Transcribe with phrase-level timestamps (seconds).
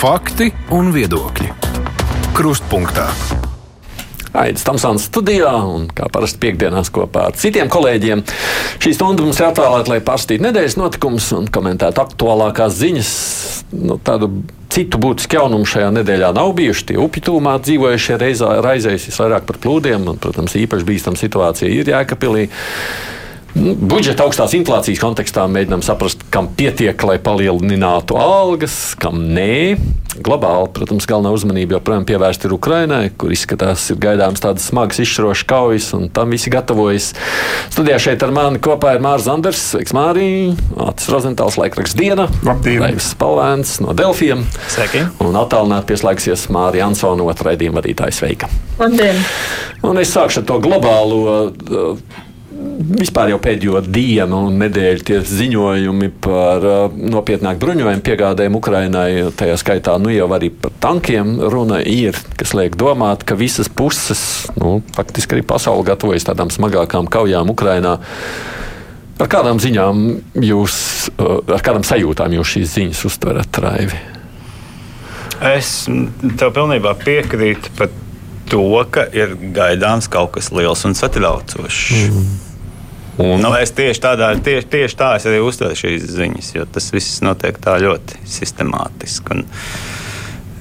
[0.00, 1.50] Fakti un viedokļi.
[2.32, 3.02] Krustpunktā.
[4.30, 8.22] Aizsmeļamies Tamsānas studijā un kā parasti piekdienās kopā ar citiem kolēģiem.
[8.80, 13.12] Šī stunda mums ir atvēlēta, lai pārstītu nedēļas notikumus un komentētu aktuālākās ziņas.
[13.76, 14.30] Nu, tādu
[14.72, 16.88] citu būtisku jaunumu šajā nedēļā nav bijuši.
[16.94, 21.92] Tie upju tūmā dzīvojušie reizē raizējas visvairāk par plūdiem, un, protams, īpaši bīstama situācija ir
[21.92, 22.48] Jēkabīlī.
[23.54, 29.74] Budžeta augstās inflācijas kontekstā mēģinām saprast, kam pietiek, lai palielinātu algas, kam nē.
[30.20, 35.46] Globāli, protams, galvenā uzmanība joprojām pievērsta ir Ukrainai, kur izskatās, ir gaidāms tādas smagas izšķirošas
[35.50, 37.10] kaujas, un tam visi gatavojas.
[37.72, 40.30] Studijā šeit ar mani kopā ir Mārcis Zanders, Sveiks, Mārī,
[40.86, 44.46] Atis Rozentāls, laikraksts Diena, Laivs Spalvēns no Delfiem.
[44.70, 45.06] Sveiki!
[45.26, 48.18] Un attālināti pieslēgsies Mārija Ansona, otrā raidījuma vadītāja.
[48.20, 48.50] Sveika!
[48.80, 49.22] Labdien!
[49.86, 51.22] Un es sākšu ar to globālo.
[51.70, 52.26] Uh,
[53.00, 59.56] vispār jau pēdējo dienu un nedēļu tie ziņojumi par uh, nopietnāku bruņojumu piegādēm Ukrainai, tajā
[59.60, 64.22] skaitā nu, jau arī par tankiem runa ir, kas liek domāt, ka visas puses,
[64.60, 67.98] nu, faktiski arī pasauli gatavojas tādām smagākām kaujām Ukrainā.
[69.20, 70.04] Ar kādām ziņām
[70.44, 70.76] jūs,
[71.16, 74.04] uh, ar kādām sajūtām jūs šīs ziņas uztverat, Raivi?
[75.40, 77.88] Es tev pilnībā piekrītu par
[78.50, 81.82] to, ka ir gaidāms kaut kas liels un satraucošs.
[82.10, 82.49] Mm.
[83.18, 86.88] Un, nu, es tieši tādā, tieši, tieši tā es arī uztveru šīs ziņas, jo tas
[86.94, 89.34] viss notiek tā ļoti sistemātiski.
[89.34, 89.46] Un,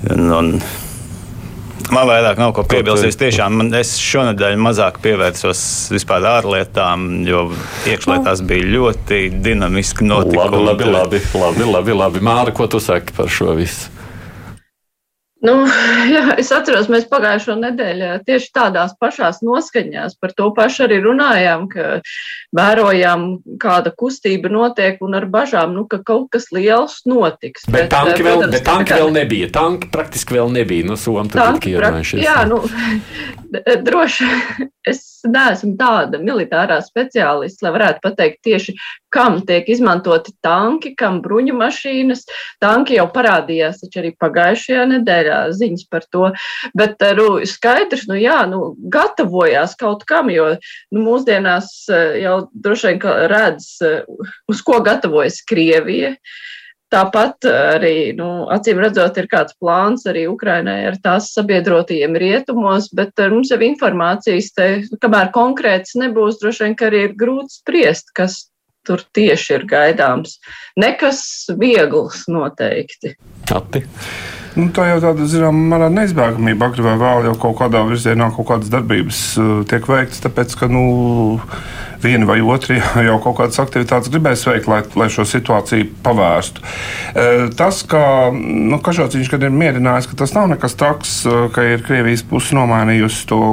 [0.09, 0.53] un, un,
[1.89, 3.06] Man vairāk nav ko piebilst.
[3.08, 5.61] Es tiešām man, es šonadēļ mazāk pievērsos
[5.94, 7.47] vispār ārlietām, jo
[7.89, 10.59] iekšlietās bija ļoti dinamiski notikumi.
[10.67, 12.22] Labi, labi, labi, labi, labi, labi.
[12.25, 13.89] Māra, ko tu saki par šo visu?
[15.45, 15.53] Nu,
[16.13, 21.67] jā, es atceros, mēs pagājušo nedēļu tieši tādās pašās noskaņās par to pašu arī runājām,
[21.71, 21.99] ka
[22.55, 23.25] vērojām,
[23.61, 27.67] kāda kustība notiek un ar bažām, nu, ka kaut kas liels notiks.
[27.69, 28.99] Bet, bet tanki, vēl, protams, bet tanki kā...
[28.99, 29.51] vēl nebija.
[29.55, 30.89] Tanki praktiski vēl nebija.
[30.89, 32.23] Nu, Somi tur bija ierunājušies.
[32.25, 32.61] Jā, nu,
[33.88, 34.28] droši
[34.91, 38.75] es neesmu tāda militārā speciālista, lai varētu pateikt tieši,
[39.13, 42.25] kam tiek izmantoti tanki, kam bruņu mašīnas.
[42.62, 46.29] Tanki jau parādījās taču arī pagājušajā nedēļā ziņas par to,
[46.78, 50.52] bet nu, skaidrs, nu jā, nu, gatavojās kaut kam, jo
[50.94, 54.06] nu, mūsdienās eh, jau droši vien redz, eh,
[54.50, 56.16] uz ko gatavojas Krievija.
[56.89, 63.22] Tāpat arī, nu, acīm redzot, ir kāds plāns arī Ukrainai ar tās sabiedrotajiem rietumos, bet
[63.29, 64.69] mums jau informācijas te,
[65.03, 68.39] kamēr konkrēts nebūs, droši vien, ka arī ir grūti spriest, kas
[68.88, 70.40] tur tieši ir gaidāms.
[70.79, 71.22] Nekas
[71.59, 73.16] viegls noteikti.
[73.50, 73.85] Čati.
[74.57, 76.72] Nu, tā jau tāda, zināmā mērā, neizbēgamība.
[76.72, 80.69] Agri vai vēl jau kaut kādā virzienā kaut kādas darbības uh, tiek veiktas, tāpēc, ka,
[80.72, 80.84] nu,
[82.03, 82.79] vieni vai otri
[83.09, 86.66] jau kaut kādas aktivitātes gribēs veikt, lai, lai šo situāciju pavērstu.
[86.66, 88.01] Uh, tas, ka
[88.34, 93.29] nu, Kažociņš ir mierinājis, ka tas nav nekas traks, uh, ka ir Krievijas puse nomainījusi
[93.29, 93.44] to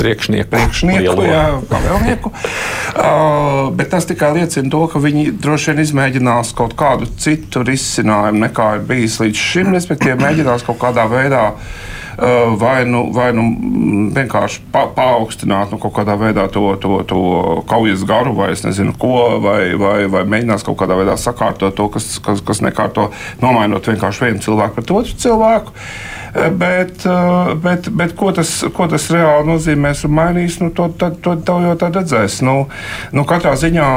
[0.00, 2.32] priekšnieku, priekšnieku jā, pavēlnieku.
[2.34, 8.46] uh, bet tas tikai liecina to, ka viņi droši vien izmēģinās kaut kādu citu risinājumu
[8.46, 13.44] nekā ir bijis līdz šim, respektīvi mēģinās kaut kādā veidā uh, vai nu, vai nu
[14.14, 17.20] vienkārši pa, paaugstināt nu, kaut kādā veidā to, to, to
[17.70, 21.88] kaujas garu, vai es nezinu, ko, vai, vai, vai mēģinās kaut kādā veidā sakārtot to,
[21.92, 23.10] kas, kas, kas nekārto,
[23.42, 25.76] nomainot vienkārši vienu cilvēku pret otru cilvēku.
[26.32, 30.88] Uh, Bet, eh, bet, bet ko, tas, ko tas reāli nozīmēs un mainīs, nu, to,
[30.98, 32.40] to, to, to jau tad redzēs.
[32.44, 32.54] Nu,
[33.12, 33.88] nu, katrā ziņā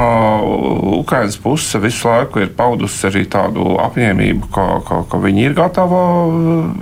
[1.00, 6.02] Ukraiņas puse visu laiku ir paudusi arī tādu apņēmību, ka, ka, ka viņi ir gatavi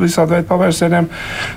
[0.01, 1.09] visādiem veidiem pavērsieniem.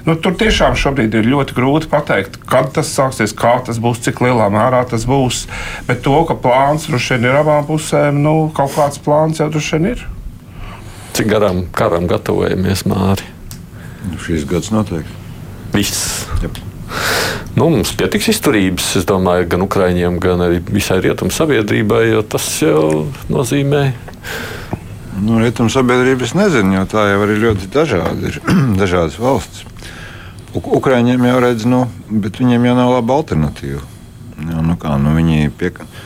[0.06, 4.20] Nu, tur tiešām šobrīd ir ļoti grūti pateikt, kad tas sāksies, kā tas būs, cik
[4.20, 5.46] lielā mērā tas būs.
[5.88, 9.78] Bet to, ka plāns droši vien ir abām pusēm, nu, kaut kāds plāns jau droši
[9.78, 10.04] vien ir.
[11.16, 13.35] Cik garām karam gatavojamies, Mārķis?
[14.06, 15.12] Nu, šīs gads noteikti.
[15.75, 16.27] Viss.
[16.43, 16.59] Jep.
[17.56, 22.47] Nu, mums pietiks izturības, es domāju, gan Ukrāņiem, gan arī visai rietumu sabiedrībai, jo tas
[22.62, 23.82] jau nozīmē.
[25.25, 28.41] Nu, rietumu sabiedrības nezinu, jo tā jau ir ļoti dažādi, ir
[28.82, 29.64] dažādas valstis.
[30.56, 33.82] Ukrāņiem jau redz, nu, bet viņiem jau nav laba alternatīva.
[34.37, 36.05] Jā, nu kā, nu, viņi piekāpjas.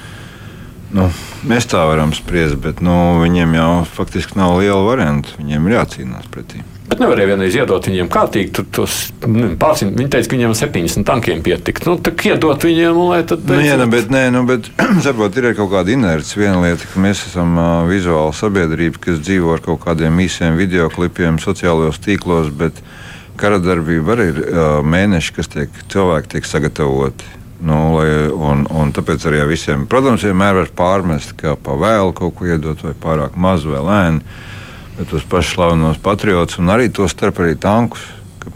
[0.90, 1.04] Nu,
[1.46, 5.36] mēs tā varam spriest, bet nu, viņiem jau faktiski nav liela varianta.
[5.38, 6.64] Viņiem ir jācīnās pretī.
[7.00, 8.50] Bet nevarēja vienreiz iedot viņiem kārtīgi.
[8.58, 8.94] Tur, tos,
[9.24, 11.86] nu, pārsimt, viņi teica, ka viņiem 70 tankiem pietika.
[11.88, 13.46] Nu, tā iedot viņiem, lai tad.
[13.48, 14.68] Nu, jā, nu, bet, nē, nu, bet
[15.06, 16.36] saprot, ir kaut kāda inerce.
[16.36, 20.90] Viena lieta, ka mēs esam uh, vizuāla sabiedrība, kas dzīvo ar kaut kādiem īsiem video
[20.92, 22.84] klipiem sociālajos tīklos, bet
[23.40, 27.32] kara darbība arī ir uh, mēneši, kas tiek, cilvēki tiek sagatavoti.
[27.64, 32.36] Nu, lai, un, un tāpēc arī visiem, protams, vienmēr var pārmest, ka pa vēlu kaut
[32.36, 34.40] ko iedot, vai pārāk maz vai lēni.
[35.08, 38.02] Tos pašus slavenos patriotus un arī to starp arī tankus.
[38.40, 38.50] Ka,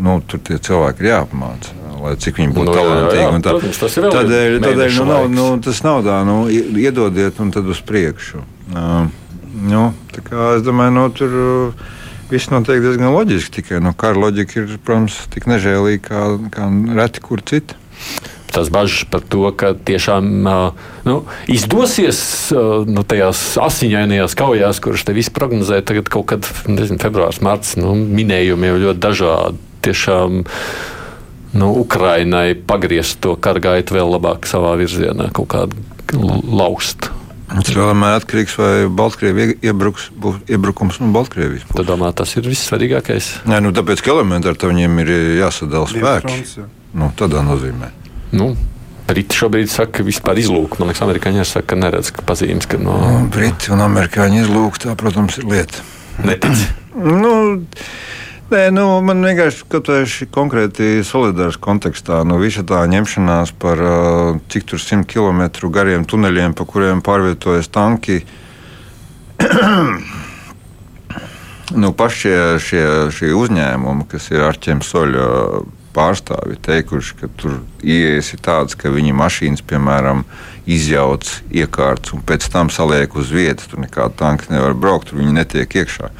[0.00, 1.78] nu, tur tie cilvēki ir jāapmāca.
[2.02, 3.42] Lai cik viņi būtu Nu, jā, jā, jā, talantīgi.
[3.44, 7.52] tā- protams, tas ir tādēļ, tādēļ nu, nav, nu, tas nav tā, nu, iedodiet un
[7.54, 8.40] tad uz priekšu.
[8.72, 9.06] Uh,
[9.54, 11.84] nu, tā kā es domāju, nu, tur uh,
[12.32, 13.52] viss notiek diezgan loģiski.
[13.60, 16.22] Tikai nu, kara loģika ir, protams, tik nežēlīga kā,
[16.56, 16.66] kā
[16.96, 17.76] reti kur citi.
[18.52, 20.28] Tas bažas par to, ka tiešām
[21.06, 21.16] nu,
[21.50, 22.20] izdosies
[22.88, 27.94] nu, tajās asiņainajās kaujās, kuras te viss prognozē, tagad kaut kad nezinu, februārs, marts, nu,
[27.96, 29.62] minējumi jau ļoti dažādi.
[29.82, 30.44] Tiešām
[31.58, 35.82] nu, Ukrainai pagriezt to kargaitu vēl labāk savā virzienā, kaut kādu
[36.46, 37.10] laust.
[37.52, 41.66] Tas lielā mērā atkarīgs no tā, vai Baltkrievija iebruks, būs iebrukums no Baltkrievijas.
[41.74, 43.32] Tad domā, tas ir vissvarīgākais.
[43.50, 45.12] Nē, nu, tāpēc, ka elementāri tam viņiem ir
[45.42, 46.64] jāsadala spēki.
[46.96, 47.90] Nu, tādā nozīmē.
[48.32, 48.52] Nu,
[49.08, 50.78] Briti šobrīd saka, ka vispār izlūk.
[50.80, 54.44] Man liekas, amerikāņi arī saka, ka neredz ka pazīmes, ka no Nu, Briti un amerikāņi
[54.44, 55.84] izlūgta, protams, ir lieta.
[56.24, 56.66] netic.
[56.94, 57.34] Nu,
[58.52, 63.80] Nē, nu, man vienkārši skatoties konkrēti solidārs kontekstā, nu, visa tā ņemšanās par
[64.52, 68.18] cik tur simt km gariem tuneļiem, pa kuriem pārvietojas tanki.
[71.80, 72.84] nu, paši šie,
[73.16, 75.30] šie, uzņēmumi, kas ir Arčēns Soļa
[75.94, 80.24] pārstāvi, teikuši, ka tur ieejas ir tādas, ka viņi mašīnas, piemēram,
[80.70, 83.68] izjauc iekārtas un pēc tam saliek uz vietas.
[83.70, 86.12] Tur nekāda tanka nevar braukt, tur viņi netiek iekšā.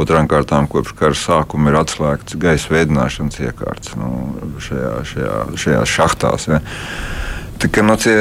[0.00, 4.10] Otrām kārtām, kopš kara sākuma ir atslēgts gaisa veidināšanas iekārtas nu,
[4.62, 6.46] šajā, šajā, šajās šachtās.
[6.52, 6.60] Ja.
[7.60, 8.14] Tā kā no tie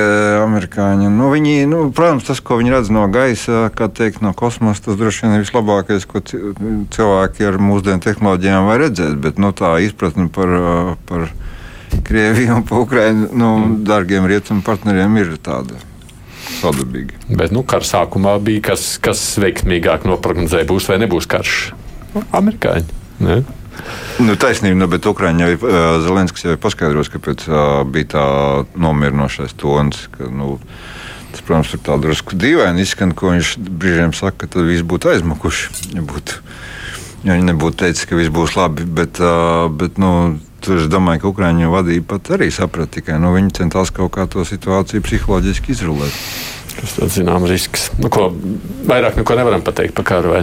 [0.43, 4.83] amerikāņi, nu, viņi, nu, protams, tas, ko viņi redz no gaisa, kā teikt, no kosmosa,
[4.89, 6.41] tas droši vien ir vislabākais, ko ci-
[6.91, 9.15] cilvēki ar mūsdienu tehnoloģijām var redzēt.
[9.23, 10.51] Bet nu, tā izpratne par,
[11.07, 11.29] par
[12.05, 13.51] Krieviju un par Ukraiņu nu,
[13.87, 15.79] dārgiem rietumu partneriem ir tāda
[16.59, 17.15] sadarbīga.
[17.39, 21.55] Bet nu, kara sākumā bija kas, kas veiksmīgāk noprognozēja, būs vai nebūs karš.
[22.13, 22.91] Nu, Amerikāņi.
[23.23, 23.39] Ne?
[24.19, 28.09] Nu, taisnība, nu, bet Ukrāņi jau ir, uh, Zelenskis jau ir paskaidrojis, kāpēc uh, bija
[28.15, 28.25] tā
[28.79, 30.07] nomierinošais tons.
[30.15, 30.57] Ka, nu,
[31.31, 35.13] tas, protams, ir tā drusku dīvaini izskan, ko viņš brīžiem saka, ka tad viss būtu
[35.13, 35.95] aizmukuši.
[35.95, 36.41] Ja, būtu,
[37.23, 41.23] ja viņi nebūtu teicis, ka viss būs labi, bet, uh, bet nu, tur es domāju,
[41.23, 45.75] ka Ukrāņu vadība pat arī saprata, tikai nu, viņi centās kaut kā to situāciju psiholoģiski
[45.77, 46.23] izrulēt.
[46.79, 47.89] Tas ir zināms risks.
[47.99, 48.29] Nu, ko,
[48.87, 50.35] vairāk neko nevaram pateikt par karu?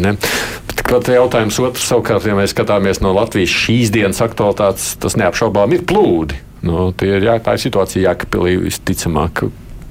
[0.76, 5.86] Tikpat jautājums otrs savukārt, ja mēs skatāmies no Latvijas šīs dienas aktualitātes, tas neapšaubām ir
[5.88, 6.36] plūdi.
[6.66, 9.46] Nu, ir, jā, tā ir situācija Jākapilī visticamāk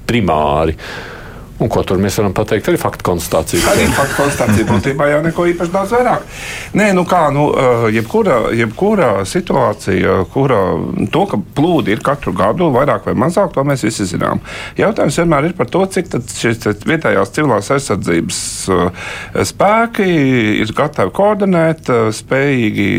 [0.06, 0.76] primāri.
[1.56, 2.68] Un ko tur mēs varam pateikt?
[2.68, 3.62] Arī faktu konstatācija.
[3.72, 6.24] Arī faktu konstatācija būtībā jau neko īpaši daudz vairāk.
[6.76, 10.58] Nē, nu kā, nu, eh, jebkura, jebkura situācija, kura
[11.12, 14.42] to, ka plūdi ir katru gadu, vairāk vai mazāk, to mēs visi zinām.
[14.76, 18.40] Jautājums vienmēr ir par to, cik šīs vietējās civilās aizsardzības
[18.76, 19.06] eh,
[19.52, 20.10] spēki
[20.60, 22.90] ir gatavi koordinēt, eh, spējīgi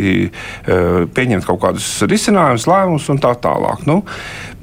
[1.14, 3.86] pieņemt kaut kādus risinājumus, lēmumus un tā tālāk.
[3.88, 4.02] Nu,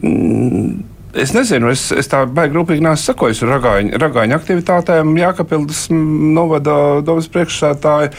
[0.03, 5.13] mm, Es nezinu, es, es tā baigi rūpīgi neesmu sakojis ragāņu, ragāņu aktivitātēm.
[5.21, 8.11] Jākapildas novada domas priekšsētāji.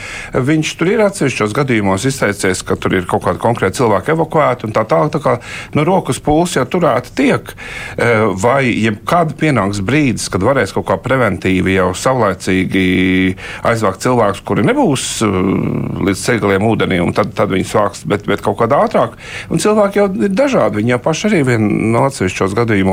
[0.48, 4.76] Viņš tur ir atsevišķos gadījumos izteicies, ka tur ir kaut kādi konkrēti cilvēki evakuēti un
[4.78, 5.12] tā tālāk.
[5.12, 5.34] Tā kā
[5.76, 7.52] no rokas pūles jau turēti tiek.
[7.98, 8.14] Eh,
[8.46, 12.86] Vai jebkad pienāks brīdis, kad varēs kaut kā preventīvi jau savlaicīgi
[13.68, 15.38] aizvākt cilvēkus, kuri nebūs eh,
[16.08, 19.20] līdz ceļgaliem ūdenī, un tad, tad viņi sāks, bet, bet kaut kādā ātrāk.
[19.52, 20.80] Un cilvēki jau ir dažādi.
[20.80, 22.85] Viņi jau paši arī vien no atsevišķos gadījumos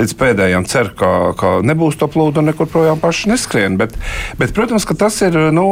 [0.00, 3.78] līdz pēdējiem cer, ka, ka nebūs to plūdu un nekur projām paši neskrien.
[3.80, 3.96] Bet,
[4.40, 5.66] bet, protams, ka tas ir nu,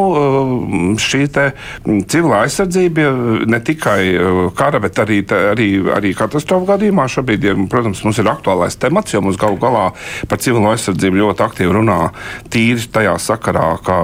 [1.01, 1.49] šī te
[1.85, 3.09] civilā aizsardzība
[3.49, 4.01] ne tikai
[4.59, 5.21] kara, bet arī,
[5.53, 7.09] arī, arī katastrofu gadījumā.
[7.13, 9.89] Šobrīd, ir, protams, mums ir aktuālais temats, jo mums galu galā
[10.29, 11.99] par civilo aizsardzību ļoti aktīvi runā
[12.53, 14.01] tīri tajā sakarā, ka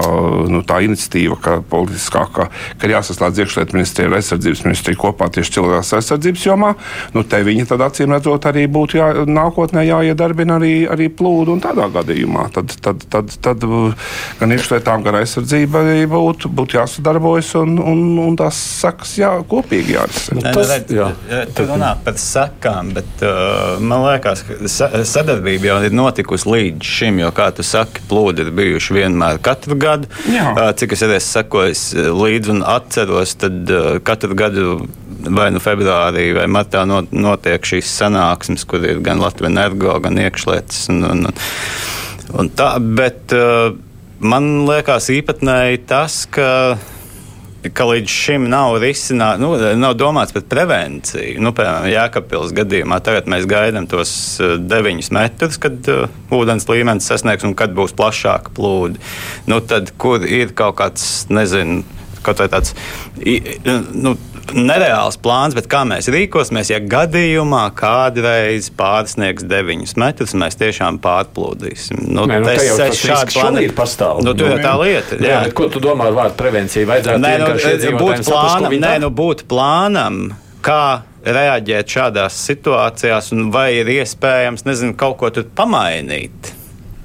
[0.51, 5.29] nu, tā iniciatīva, ka politiskā, ka, ka ir jāsaslēdz iekšlietu ministrija ar aizsardzības ministriju kopā
[5.33, 6.73] tieši civilās aizsardzības jomā.
[7.15, 9.09] Nu, te viņi tad acīm redzot arī būtu jā,
[9.45, 12.47] nākotnē jāiedarbina arī, arī plūdu un tādā gadījumā.
[12.55, 13.93] Tad, tad, tad, tad uh,
[14.39, 20.45] gan iekšlietām, gan aizsardzībai būtu, būtu jāsadarbojas un, un, un tās sekas jā, kopīgi jārisina.
[20.49, 21.09] Tas- nu, redz, jā.
[21.55, 26.93] tu runā par sakām, bet uh, man liekas, ka sa sadarbība jau ir notikusi līdz
[26.97, 27.21] šim.
[27.23, 30.09] Jo, kā tu saki, plūdi ir bijuši vienmēr katru gadu.
[30.31, 30.51] Jā.
[30.53, 34.77] Uh, cik es arī sekojis uh, līdzi un atceros, tad uh, katru gadu.
[35.15, 40.19] Vai nu februārī vai martā not, notiek šīs sanāksmes, kur ir gan Latvijas energo, gan
[40.21, 40.89] iekšlietas.
[40.93, 41.29] Un, un,
[42.35, 43.71] un, tā, bet uh,
[44.19, 46.49] man liekas īpatnēji tas, ka
[47.73, 51.39] ka līdz šim nav risināts, nu, nav domāts par prevenciju.
[51.41, 56.05] Nu, piemēram, Jēkabpils gadījumā tagad mēs gaidām tos 9 metrus, kad uh,
[56.35, 59.01] ūdens līmenis sasniegs un kad būs plašāka plūdi.
[59.49, 61.81] Nu, tad, kur ir kaut kāds, nezinu,
[62.25, 62.75] kaut vai tāds.
[63.93, 64.15] Nu,
[64.53, 72.05] nereāls plāns, bet kā mēs rīkosimies, ja gadījumā kādreiz pārsniegs 9 metrus, mēs tiešām pārplūdīsim.
[72.05, 74.21] Nu, Nē, nu, es, jau es šādu plānu ir pastāv.
[74.25, 75.19] Nu, nu, ir tā lieta.
[75.19, 76.87] Jā, jā bet ko tu domā ar vārdu prevencija?
[76.91, 80.21] Vajadzētu nē, nu, vienkārši būt plānam, nē, nu, būt plānam,
[80.65, 80.83] kā
[81.25, 86.54] reaģēt šādās situācijās, un vai ir iespējams, nezinu, kaut ko tur pamainīt.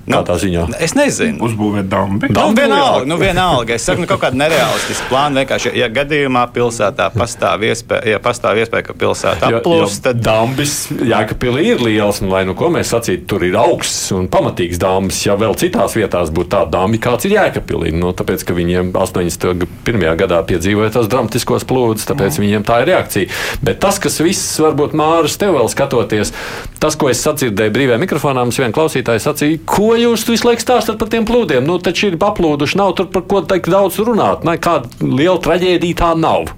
[0.08, 0.64] Kādā ziņā?
[0.82, 1.38] Es nezinu.
[1.44, 2.30] Uzbūvēt dambi.
[2.32, 3.76] Nu, vienalga, nu, vienalga.
[3.76, 5.42] Es saku, nu, kaut kāda nereālistiska plāna.
[5.42, 10.22] Vienkārši, ja gadījumā pilsētā pastāv iespēja, ja pastāv iespēja ka pilsētā plūst, tad.
[10.24, 14.80] Dambis, Jēkabpilī ir liels, un lai nu ko mēs sacītu, tur ir augsts un pamatīgs
[14.80, 15.20] dambis.
[15.26, 20.08] Ja vēl citās vietās būtu tāda dambi, kāds ir Jēkabpilī, nu, tāpēc, ka viņiem 81.
[20.20, 22.46] gadā piedzīvoja tos dramatiskos plūdus, tāpēc mm.
[22.46, 23.40] viņiem tā ir reakcija.
[23.64, 26.34] Bet tas, kas viss varbūt Māris tev vēl skatoties,
[26.82, 31.00] tas, ko es sadzirdēju brīvajā mikrofonā, mums viena klausītāja sacīja, ko jūs visu laiku stāstāt
[31.00, 31.66] par tiem plūdiem?
[31.66, 34.46] Nu, taču ir paplūduši, nav tur par ko tik daudz runāt.
[34.46, 36.52] Nekāda liela traģēdija tā nav.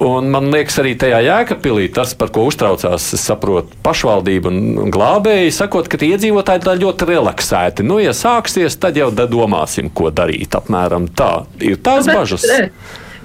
[0.00, 5.52] Un man liekas, arī tajā jēkapilī tas, par ko uztraucās, es saprotu, pašvaldība un glābēji,
[5.52, 7.86] sakot, ka tie iedzīvotāji tā ļoti relaksēti.
[7.86, 10.56] Nu, ja sāksies, tad jau domāsim, ko darīt.
[10.56, 12.48] Apmēram tā ir tās bet, bažas.
[12.48, 12.70] Ne.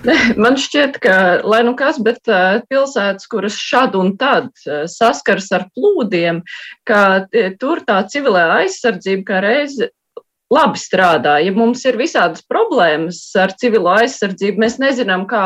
[0.42, 1.16] Man šķiet, ka,
[1.48, 2.22] lai nu kas, bet
[2.70, 4.52] pilsētas, kuras šad un tad
[4.92, 6.42] saskars ar plūdiem,
[6.88, 7.02] ka
[7.62, 9.90] tur tā civilā aizsardzība kā reize
[10.54, 11.38] labi strādā.
[11.44, 15.46] Ja mums ir visādas problēmas ar civilo aizsardzību, mēs nezinām, kā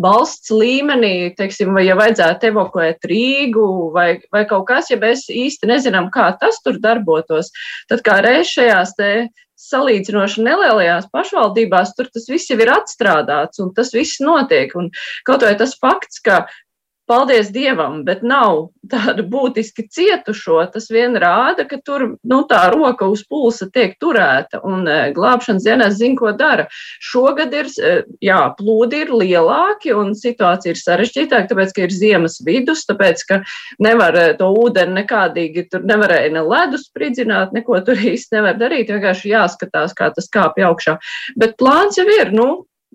[0.00, 5.70] valsts līmenī, teiksim, vai ja vajadzētu evakuēt Rīgu vai, vai kaut kas, ja mēs īsti
[5.70, 7.52] nezinām, kā tas tur darbotos,
[7.90, 9.12] tad kā reiz šajās te
[9.60, 14.72] salīdzinoši nelielajās pašvaldībās, tur tas viss jau ir atstrādāts un tas viss notiek.
[14.78, 14.88] Un
[15.28, 16.46] kaut vai tas fakts, ka
[17.10, 23.08] paldies Dievam, bet nav tādu būtiski cietušo, tas vien rāda, ka tur nu, tā roka
[23.10, 26.66] uz pulsa tiek turēta un e, glābšanas dienas zina, ko dara.
[27.10, 27.92] Šogad ir, e,
[28.24, 33.40] jā, plūdi ir lielāki un situācija ir sarežģītāka, tāpēc, ka ir ziemas vidus, tāpēc, ka
[33.82, 38.90] nevar e, to ūdeni nekādīgi, tur nevarēja ne ledus spridzināt, neko tur īsti nevar darīt,
[38.94, 40.98] vienkārši jāskatās, kā tas kāpj augšā.
[41.38, 42.50] Bet plāns jau ir, nu,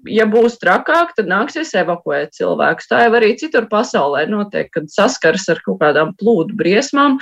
[0.10, 2.90] ja būs trakāk, tad nāksies evakuēt cilvēkus.
[2.92, 7.20] Tā jau arī citur pasaulē notiek, kad saskars ar kaut kādām plūdu briesmām.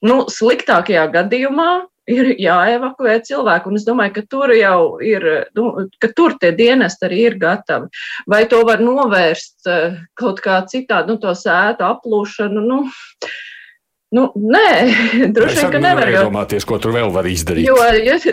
[0.00, 1.70] Nu, sliktākajā gadījumā
[2.10, 7.06] ir jāevakuē cilvēki, un es domāju, ka tur jau ir, nu, ka tur tie dienesti
[7.06, 7.90] arī ir gatavi.
[8.30, 12.80] Vai to var novērst eh, kaut kā citādi, nu, to sētu aplūšanu, nu,
[14.10, 14.70] Nu, nē,
[15.36, 17.68] droši vien, ka nevar iedomāties, ko tur vēl var izdarīt.
[17.68, 17.76] Jo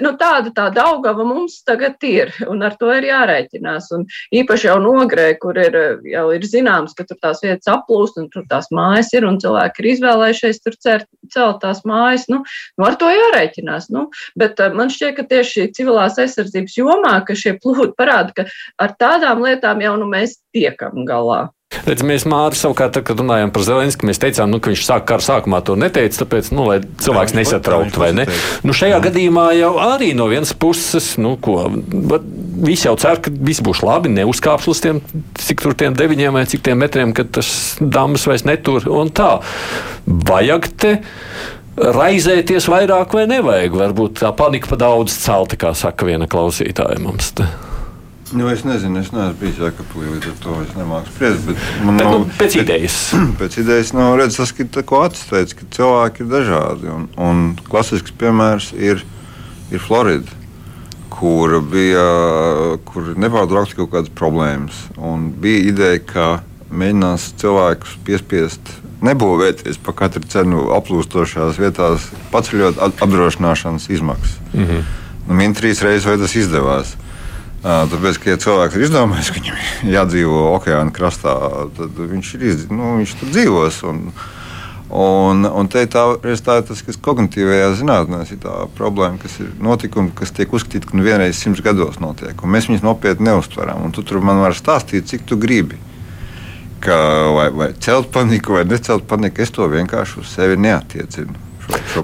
[0.02, 3.92] nu, tāda tā daugava mums tagad ir, un ar to ir jārēķinās.
[3.94, 5.78] Un īpaši jau nogrē, kur ir,
[6.10, 9.84] jau ir zināms, ka tur tās vietas aplūst, un tur tās mājas ir, un cilvēki
[9.84, 12.26] ir izvēlējušies tur cert, celt tās mājas.
[12.32, 13.92] Nu, nu, ar to jārēķinās.
[13.94, 14.08] Nu,
[14.40, 18.50] bet uh, man šķiet, ka tieši civilās aizsardzības jomā, ka šie plūdi parāda, ka
[18.82, 21.52] ar tādām lietām jau nu, mēs tiekam galā.
[21.88, 25.06] Redz, mēs Mārcis savukārt, tad, kad runājām par Zelenski, mēs teicām, nu, ka viņš sāk
[25.08, 28.26] kara sākumā to neteica, tāpēc, nu, lai cilvēks nesatrauktu, vai ne?
[28.68, 29.02] Nu, šajā jā.
[29.04, 31.70] gadījumā jau arī no vienas puses, nu, ko,
[32.64, 35.04] visi jau cer, ka viss būs labi, neuzkāps uz tiem,
[35.44, 39.38] cik tur tiem deviņiem vai cik tiem metriem, kad tas dāmas vairs netur un tā.
[40.08, 40.98] Vajag te
[41.78, 43.76] raizēties vairāk vai nevajag.
[43.84, 47.36] Varbūt tā panika pa daudz celta, kā saka viena klausītāja mums.
[47.38, 47.52] Te.
[48.32, 51.46] Nu, es nezinu, es neesmu bijis Jēkabūrī, līdz ar to es nemāku spriest.
[51.48, 52.98] Bet man bet, nu, pēc idejas.
[53.40, 56.90] Pēc idejas nav nu, redzams, ka, ko atsteidz, ka cilvēki ir dažādi.
[56.92, 59.06] Un, un klasisks piemērs ir,
[59.72, 60.36] ir Florida,
[61.14, 62.04] kur bija,
[62.90, 64.84] kur nepārtraukti kaut kādas problēmas.
[65.00, 66.28] Un bija ideja, ka
[66.68, 68.76] mēģinās cilvēkus piespiest
[69.08, 74.40] nebūvēties pa katru cenu aplūstošās vietās, paceļot apdrošināšanas izmaksas.
[74.54, 74.88] Mm -hmm.
[75.28, 76.96] nu, Min trīs reizes vai tas izdevās.
[77.68, 81.34] Tāpēc, ka ja cilvēks ir izdomājis, ka viņam jādzīvo okeāna krastā,
[81.76, 83.80] tad viņš, ir, iz, nu, viņš tur dzīvos.
[83.90, 83.98] Un,
[84.88, 89.50] un, un te tā, tā ir tas, kas kognitīvajā zinātnē ir tā problēma, kas ir
[89.64, 92.40] notikumi, kas tiek uzskatīti, ka nu vienreiz simts gados notiek.
[92.40, 93.90] Mēs viņus nopietni neustveram.
[93.92, 95.82] Tu tur man var stāstīt, cik tu gribi.
[96.80, 96.96] Ka,
[97.34, 101.47] vai, vai celt paniku, vai necelt paniku, es to vienkārši uz sevi neatiecinu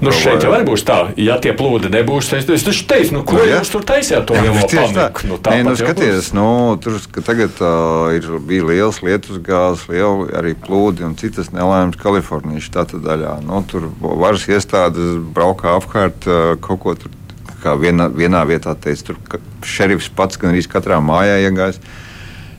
[0.04, 2.32] nu, šeit jau arī būs tā, ja tie plūdi nebūs.
[2.38, 4.28] Es, es taču teicu, nu, ko nu, jūs tur taisījāt?
[4.30, 5.28] To jau paniku.
[5.30, 6.48] Nu, Nē, nu, skaties, nu,
[6.84, 12.68] tur tagad uh, ir, bija liels lietus gāzes, liela arī plūdi un citas nelaimes Kalifornijas
[12.68, 13.38] štata daļā.
[13.48, 17.20] Nu, tur varas iestādes braukā apkārt uh, kaut ko tur.
[17.64, 21.78] Kā vienā, vienā vietā teica, tur šerifs pats gan arī katrā mājā iegājis.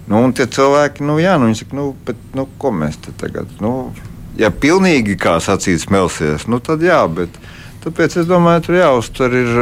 [0.09, 3.13] Nu, un tie cilvēki, nu, jā, nu, viņi saka, nu, bet, nu, ko mēs te
[3.21, 3.53] tagad?
[3.61, 3.93] Nu,
[4.41, 7.37] ja pilnīgi kā sacīts, melsies, nu, tad jā, bet
[7.85, 9.57] tāpēc es domāju, tur jāuztver ir.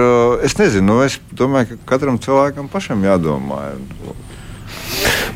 [0.47, 3.65] Es nezinu, nu, es domāju, ka katram cilvēkam pašam jādomā.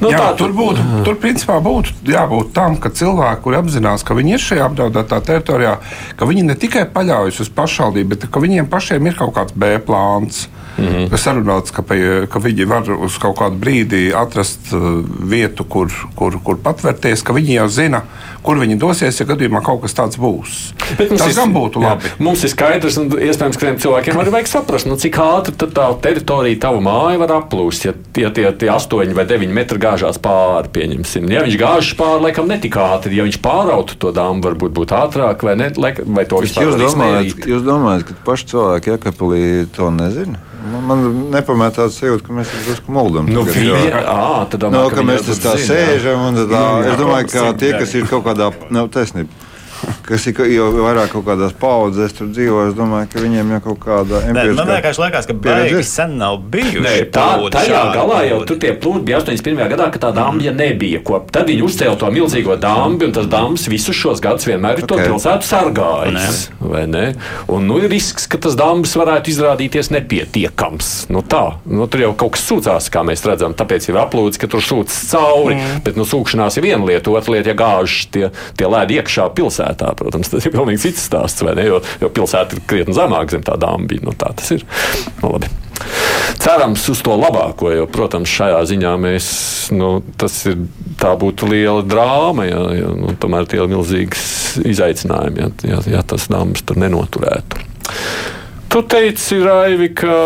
[0.01, 4.15] Nu, Jā, tā, tur būtu, tur principā būtu jābūt tam, ka cilvēki, kuri apzinās, ka
[4.19, 5.79] viņi ir šajā apdraudētā teritorijā,
[6.17, 9.77] ka viņi ne tikai paļaujas uz pašvaldību, bet ka viņiem pašiem ir kaut kāds B
[9.87, 10.47] plāns.
[10.77, 11.11] Mm -hmm.
[11.11, 15.89] Kas sarunāts, ka, pie, ka viņi var uz kaut kādu brīdi atrast uh, vietu, kur,
[16.15, 18.03] kur, kur patvērties, ka viņi jau zina,
[18.43, 20.75] kur viņi dosies, ja gadījumā kaut kas tāds būs.
[20.99, 22.03] Tas ir- gan būtu jā, labi.
[22.19, 25.89] Mums ir skaidrs, un iespējams, ka tiem cilvēkiem arī vajag saprast, nu, cik ātri tā
[26.01, 27.85] teritorija, tava māja var aplūst.
[27.85, 31.31] Ja tie, tie, tie 8 vai 9 metri gāžās pāri, pieņemsim.
[31.33, 33.17] Ja viņš gāžas pāri, laikam ne tik ātri.
[33.17, 36.83] Ja viņš pārautu to dāmu, varbūt būtu ātrāk, vai, ne, lai, vai to vispār Jūs
[36.83, 39.43] domājat, jūs domājat, ka paši cilvēki Jēkabīlī
[39.77, 40.43] to nezina?
[40.67, 43.29] Man, man nepamēr tāds sajūta, ka mēs drusku muldam.
[43.31, 46.97] Nu, tagad, jo- ā, tad domā, No, ka viņi mēs tā sēžam, un tā, es
[46.99, 49.31] domāju, ka tie, kas kas ir kaut kādā, nav taisnība,
[50.07, 53.81] kas ir jau vairāk kaut kādās paudzēs tur dzīvo, es domāju, ka viņiem jau kaut
[53.87, 55.83] kāda Nē, man empiriskā vienkārši liekas, ka ir.
[55.87, 56.83] sen nav bijuši.
[56.85, 59.63] Nē, tā tajā galā jau tur tie plūdi bija 81.
[59.75, 61.03] gadā, kad tā dambja nebija.
[61.07, 64.87] Ko, tad viņi uzcēla to milzīgo dambi, un tas dambs visus šos gadus vienmēr ir
[64.89, 65.05] to Ok.
[65.11, 66.49] pilsētu sargājis.
[66.61, 67.07] vai ne?
[67.53, 70.93] Un nu, ir risks, ka tas dambs varētu izrādīties nepietiekams.
[71.13, 74.49] Nu, tā, nu, tur jau kaut kas sūdzās, kā mēs redzam, tāpēc ir aplūds, ka
[74.51, 75.57] tur sūdzas cauri.
[75.59, 75.83] Mm.
[75.87, 79.66] Bet nu, sūkšanās ir viena lieta, otra lieta, ja gāžas tie, tie lēdi iekšā pilsētā.
[79.75, 81.67] Protams, tas ir pilnīgi cits stāsts, vai ne?
[81.69, 84.03] Jo, jo pilsēta ir krietni zemāk zem tā dambja.
[84.07, 84.67] Nu, tā tas ir.
[85.23, 85.51] Nu, labi.
[86.41, 89.27] Cerams uz to labāko, jo, protams, šajā ziņā mēs,
[89.77, 90.63] nu, tas ir,
[91.01, 94.25] tā būtu liela drāma, ja, ja nu, tomēr tie ir milzīgs
[94.67, 97.65] izaicinājumi, ja, ja, ja tas dāmas tur nenoturētu.
[98.73, 100.17] Tu teici, Raivi, ka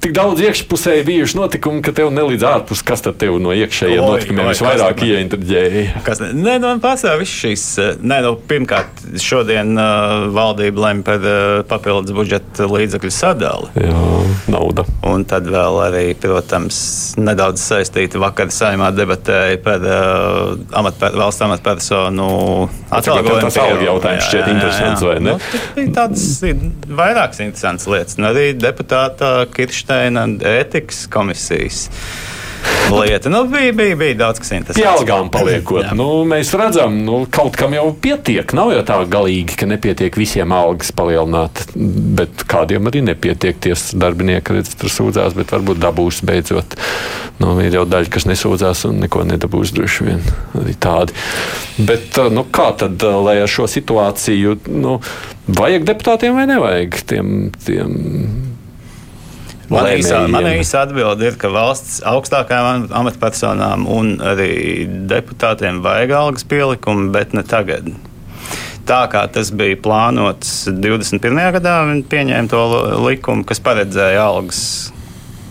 [0.00, 4.48] tik daudz iekšpusēji bijuši notikumi, ka tev nelīdz ārpus, kas tad tev no iekšējiem notikumiem
[4.48, 6.02] visvairāk ieinteresēja.
[6.06, 7.64] Kas, ne- nē, nu, man pastāv viss šīs.
[7.84, 13.68] eh, Nē, nu, pirmkārt, šodien uh, valdība lem par uh, papildus budžeta līdzekļu sadali.
[13.76, 14.00] Jā,
[14.50, 14.86] nauda.
[15.10, 16.80] Un tad vēl arī, protams,
[17.20, 22.30] nedaudz saistīti vakar saimā debatēja par uh, amatper, valsts amatpersonu
[22.90, 23.40] atalgojumu.
[23.44, 25.36] tas algu jautājums šķiet interesants, vai ne?
[25.76, 28.16] Nu, tāds ir vairākas interesants lietas.
[28.20, 29.44] Un arī deputāta
[29.90, 31.88] Kirsteina ētikas komisijas
[32.92, 33.30] lieta.
[33.32, 34.78] Nu, bija, bija, bija daudz kas interesants.
[34.78, 35.94] Pie algām paliekot, Jā.
[35.98, 38.54] nu, mēs redzam, nu, kaut kam jau pietiek.
[38.54, 43.58] Nav jau tā galīgi, ka nepietiek visiem algas palielināt, bet kādiem arī nepietiek.
[43.58, 46.78] Tiesas darbinieki redz, tur sūdzās, bet varbūt dabūs beidzot.
[47.42, 50.22] Nu, ir jau daļa, kas nesūdzās un neko nedabūs droši vien
[50.60, 51.18] arī tādi.
[51.82, 55.00] Bet nu, kā tad, lai ar šo situāciju, nu,
[55.50, 57.36] vajag deputātiem vai nevajag tiem?
[57.66, 58.59] tiem
[59.70, 60.32] Man īsā, lēmējiem?
[60.34, 67.36] man īsā atbilde ir, ka valsts augstākajām amatpersonām un arī deputātiem vajag algas pielikumu, bet
[67.38, 67.92] ne tagad.
[68.90, 71.20] Tā kā tas bija plānots 21.
[71.58, 72.62] gadā, viņi pieņēma to
[73.06, 74.62] likumu, kas paredzēja algas.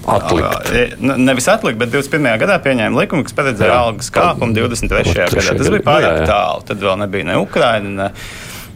[0.09, 0.69] Atlikt.
[0.73, 2.31] E, nu, Nevis atlikt, bet 21.
[2.41, 3.79] gadā pieņēma likumu, kas paredzēja Jā.
[3.85, 5.13] algas kāpumu 23.
[5.13, 5.55] Trešajā gadā.
[5.59, 5.73] Tas gadā.
[5.75, 6.29] bija pārāk Jā, jā.
[6.31, 6.63] tālu.
[6.71, 8.09] Tad vēl nebija ne Ukraina, ne.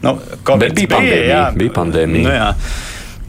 [0.03, 0.17] Nu,
[0.59, 2.23] Bet bija pandēmija, bija pandēmija.
[2.27, 2.49] Nu, jā.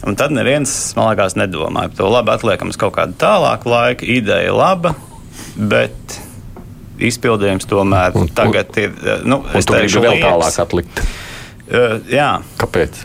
[0.05, 2.09] Un tad neviens, man liekas, nedomāja par to.
[2.13, 4.05] Labi, atliekam uz kaut kādu tālāku laiku.
[4.17, 4.93] Ideja laba,
[5.57, 6.19] bet
[7.01, 8.93] izpildījums tomēr Un- tagad ir.
[9.25, 11.01] Nu, Un tu gribi vēl tālāk atlikt.
[11.65, 12.29] Uh, jā,
[12.61, 13.01] Kāpēc?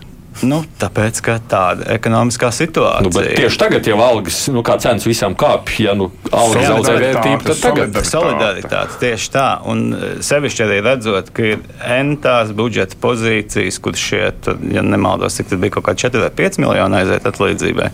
[0.46, 3.06] Nu, tāpēc, ka tāda ekonomiskā situācija.
[3.06, 7.42] Nu, tieši tagad jau algas, nu, kā cenas visam kāpj, ja nu, algas zaudē vērtību,
[7.48, 7.98] tad tagad.
[7.98, 8.10] solidaritāte.
[8.10, 9.46] Solidaritāte tieši tā.
[9.70, 11.66] Un eh, sevišķi arī redzot, ka ir
[11.98, 16.32] entās budžeta pozīcijas, kur šie, tad, ja nemaldos, cik tas bija kaut kādi 4 vai
[16.42, 17.90] 5 miljoni aiziet atlīdzībai.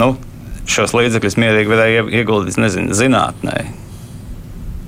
[0.00, 0.12] Nu,
[0.68, 3.56] šos līdzekļus mierīgi varēja ie- ieguldīt, nezinu, zinātnē.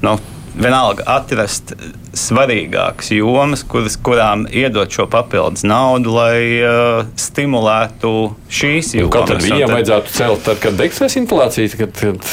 [0.04, 0.18] Nu,
[0.54, 1.72] vienalga atrast
[2.18, 8.14] svarīgākas jomas, kuras, kurām iedot šo papildus naudu, lai uh, stimulētu
[8.54, 9.14] šīs Nu, jomas.
[9.16, 11.72] Kā tad Un viņiem tad- vajadzētu celt, tad, kad beigsies inflācija?
[11.78, 12.30] Kad, kad...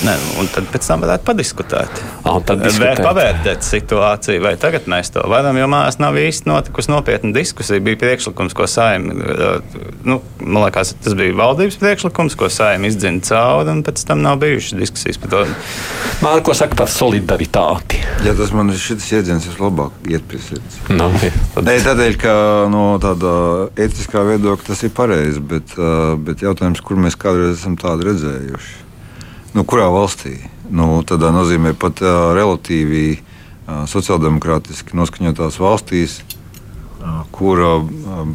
[0.00, 1.98] Ne, un tad pēc tam varētu padiskutēt.
[2.24, 3.02] Ah, un tad diskutēt.
[3.04, 7.82] Pavērtēt situāciju, vai tagad mēs to varam, jo mājās nav īsti notikusi nopietna diskusija.
[7.84, 9.12] Bija priekšlikums, ko saimē,
[10.08, 14.40] nu, man liekas, tas bija valdības priekšlikums, ko saimē izdzina cauri, un pēc tam nav
[14.40, 15.42] bijušas diskusijas par to.
[16.24, 18.00] Mārko saka par solidaritāti.
[18.24, 20.80] Ja tas man ir šis jēdziens, vislabāk iet pie sirds.
[20.90, 21.06] Nu,
[21.54, 21.62] tad...
[21.68, 22.34] Nē, tādēļ, ka
[22.72, 23.32] no tāda
[23.80, 25.76] etiskā viedokļa tas ir pareizi, bet,
[26.26, 28.78] bet jautājums, kur mēs kādreiz esam tādu redzējuši?
[29.54, 30.36] Nu, kurā valstī?
[30.70, 33.20] Nu, tādā nozīmē pat relatīvi
[33.90, 36.20] sociāldemokrātiski noskaņotās valstīs,
[37.34, 38.30] kur uh,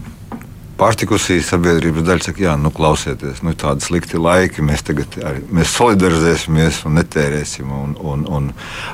[0.79, 5.71] pārtikusī sabiedrības daļa saka, jā, nu, klausieties, nu, tādi slikti laiki, mēs tagad arī, mēs
[5.77, 8.49] solidarizēsimies un netērēsim un, un, un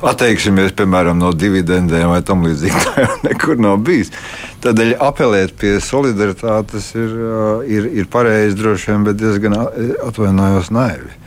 [0.08, 2.84] atteiksimies, piemēram, no dividendēm vai tam līdzīgi.
[2.86, 4.14] Tā jau nekur nav bijis.
[4.62, 7.18] Tādēļ apelēt pie solidaritātes ir,
[7.66, 11.18] ir, ir pareizi droši vien, bet diezgan atvainojos naivi.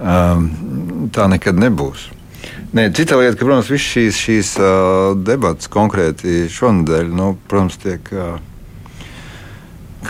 [0.00, 0.46] Um,
[1.12, 2.06] tā nekad nebūs.
[2.70, 8.06] Nē, cita lieta, ka, protams, visas šīs, šīs uh, debatas konkrēti šonadēļ, nu, protams, tiek
[8.14, 8.38] uh,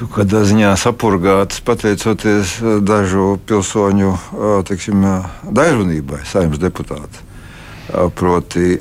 [0.00, 7.20] kaut kādā ziņā sapurgātas pateicoties uh, dažu pilsoņu uh, teiksim, uh, daļrunībai, saimnes deputāti.
[7.90, 8.78] Uh, proti,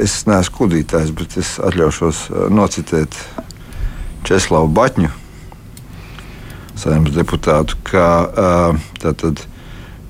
[0.00, 3.18] es neesmu kudītājs, bet es atļaušos nocitēt
[4.24, 5.10] Česlavu Batņu,
[6.78, 8.06] saimnes deputātu, ka
[9.02, 9.42] tātad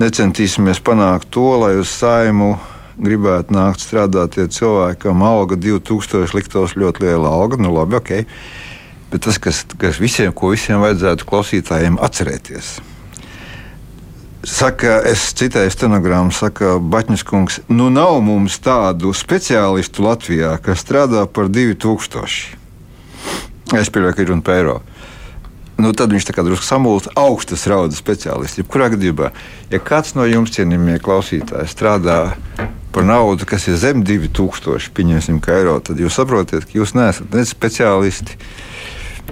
[0.03, 2.55] necentīsimies panākt to, lai uz saimu
[3.01, 7.59] gribētu nākt strādāt tie cilvēki, kam alga 2000 liktos ļoti liela alga.
[7.61, 8.13] Nu, labi, ok.
[9.13, 12.79] Bet tas, kas, kas visiem, ko visiem vajadzētu klausītājiem atcerēties.
[14.49, 21.29] Saka, es citēju stenogrammu, saka Baņķis kungs, nu nav mums tādu speciālistu Latvijā, kas strādā
[21.31, 22.59] par 2000.
[23.79, 24.81] Es pieļauju, ka ir par eiro
[25.83, 28.61] nu, tad viņš tā kā drusku samulst augstas raudas speciālists.
[28.61, 29.33] Jebkurā gadījumā,
[29.73, 32.19] ja kāds no jums, cienījamie klausītāji, strādā
[32.93, 37.47] par naudu, kas ir zem 2000 pieņemsim, eiro, tad jūs saprotat, ka jūs neesat ne
[37.49, 38.37] speciālisti.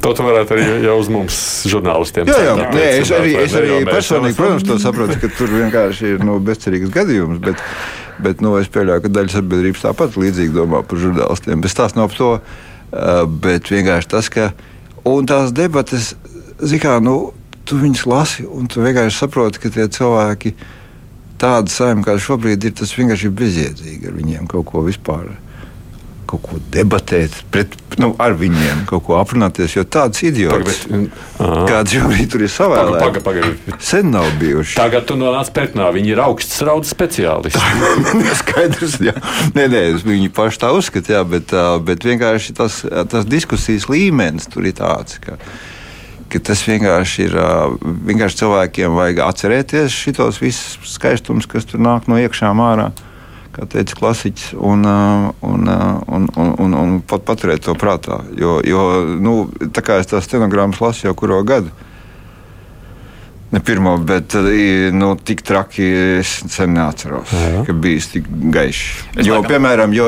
[0.01, 2.31] To tu varētu arī jau uz mums, žurnālistiem.
[2.31, 6.25] Jā, jā, nē, es arī, es arī personīgi, protams, to saprotu, ka tur vienkārši ir
[6.25, 7.43] nu, bezcerīgs gadījums.
[7.45, 7.61] Bet,
[8.23, 11.61] bet nu, es pieļauju, ka daļa sabiedrības tāpat līdzīgi domā par žurnālistiem.
[11.67, 12.33] Bet tas nav par to.
[13.45, 14.49] Bet vienkārši tas, ka
[15.05, 16.15] tās debates,
[16.63, 17.33] mērā, nu,
[17.69, 20.55] tu viņus lasi un tu vienkārši saproti, ka tie cilvēki
[21.41, 25.31] tāda saima, kāda šobrīd ir, tas vienkārši ir bezjēdzīgi ar viņiem kaut ko vispār.
[26.31, 29.73] Kaut ko debatēt pret, nu, ar viņiem, kaut ko aprunāties.
[29.75, 30.85] Jo tāds idiots,
[31.41, 33.79] kāds šobrīd tur ir savēlēts, paga, paga, paga.
[33.83, 34.77] sen nav bijuši.
[34.79, 35.89] Tagad tu nonāc pretnā.
[35.97, 37.59] Viņi ir augsts raudas speciālisti.
[38.45, 39.17] Skaidrs, jā.
[39.59, 41.57] Nē, nē, viņi paši tā uzskata, jā, bet,
[41.89, 42.79] bet vienkārši tas,
[43.11, 45.19] tas diskusijas līmenis tur ir tāds.
[45.25, 45.35] Ka,
[46.31, 47.39] ka tas vienkārši ir.
[48.07, 52.93] Vienkārši cilvēkiem vajag atcerēties šos visus skaistumus, kas tur nāk no iekšām ārā.
[53.51, 58.21] Kā teica klasiķis, un, un, un, un, un, un pat paturēt to prātā.
[58.39, 58.85] Jo, jo
[59.19, 59.37] nu,
[59.75, 61.73] tā kā es tās stenogrammas lasu jau kuru gadu,
[63.51, 64.35] Ne pirmo, bet
[64.93, 65.87] nu, tik traki
[66.21, 67.63] es sen neatceros, Jā.
[67.67, 68.83] ka bijis tik gaišs.
[69.17, 69.49] Jo, laikam...
[69.51, 70.07] piemēram, jo,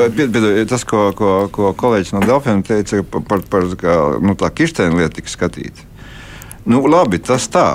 [0.71, 4.95] tas, ko, ko, ko kolēģis no Delfiem teica par, par, par kā, nu, tā kirsteņa
[4.95, 5.89] lietu, tika skatīta.
[6.63, 7.67] Nu, labi, tas tā.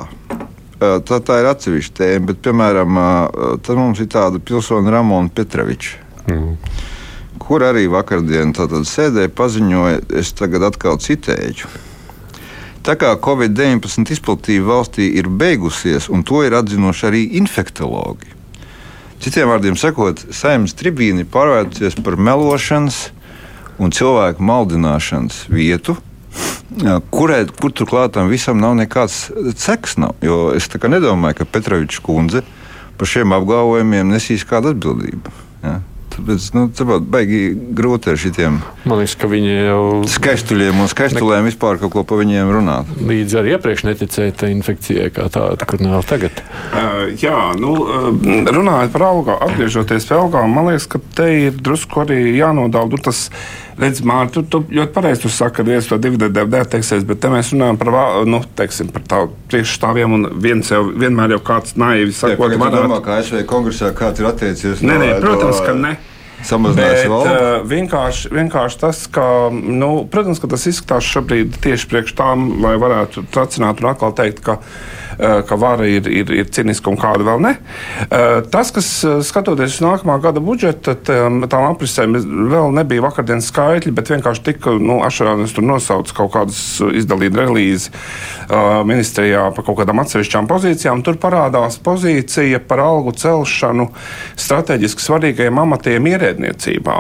[0.79, 2.99] Tā, tā ir atsevišķa tēma, bet, piemēram,
[3.67, 5.99] tad mums ir tāda pilsona Ramona Petroviča.
[6.31, 6.55] Mm.
[7.43, 11.71] Kur arī vakardien sēdēja, paziņoja, es tagad atkal citēju.
[12.87, 18.31] Tā kā Covid-19 izplatība valstī ir beigusies, un to ir atzinuši arī infektologi.
[19.19, 23.09] Citiem vārdiem sakot, saimnes tribīni pārvērtusies par melošanas
[23.83, 25.99] un cilvēku maldināšanas vietu,
[27.15, 29.99] kurai, kur turklāt tam visam nav nekāds seks.
[30.01, 32.45] Nav, jo es nedomāju, ka Petrovičs kundze
[32.99, 35.37] par šiem apgalvojumiem nesīs kādu atbildību.
[35.63, 35.79] Ja?
[36.19, 37.41] Tāpēc nu, tāpat baigi
[37.79, 38.17] grūti ar
[39.69, 41.53] jau skaistuļiem un skaistulēm ne...
[41.53, 42.91] vispār kaut ko par viņiem runāt.
[43.07, 46.43] Līdz ar iepriekš neticēja infekcijai kā tāda, kur nav tagad.
[46.73, 47.77] Uh, jā, nu,
[48.51, 52.99] runājot par algām, atgriežoties pie algām, man liekas, ka te ir drusku arī jānodala.
[53.05, 53.29] Tas,
[53.79, 57.53] Redz, Mārtiņ, tu, tu ļoti pareizi saki, ka viens to dividendu neteiksies, bet te mēs
[57.55, 57.93] runājam par,
[58.27, 62.73] nu, teiksim, par tādu priekšstāviem, un viens jau vienmēr jau kāds naivi saka, ka manā
[62.75, 64.83] skatījumā, kā ASV kongresā kāds ir attiecies.
[64.83, 65.97] Nē, nē, protams, ka ne.
[66.47, 67.25] Samazinās vēl.
[67.27, 72.77] Uh, vienkārši, vienkārši tas, ka, nu, protams, ka tas izskatās šobrīd tieši priekš tām, lai
[72.79, 74.61] varētu tracināt un atkal teikt, ka
[75.19, 77.55] ka vara ir, ir, ir ciniska un kāda vēl ne.
[78.07, 82.17] Eh, tas, kas eh, skatoties uz nākamā gada budžetu, tām aprisēm
[82.53, 86.61] vēl nebija vakardienas skaitļi, bet vienkārši tika, nu, Ašarānis tur nosauca kaut kādas
[86.99, 87.93] izdalīta relīzi
[88.89, 91.05] ministrijā par kaut kādām atsevišķām pozīcijām.
[91.07, 93.91] Tur parādās pozīcija par algu celšanu
[94.39, 96.99] strateģiski svarīgajiem amatiem ierēdniecībā.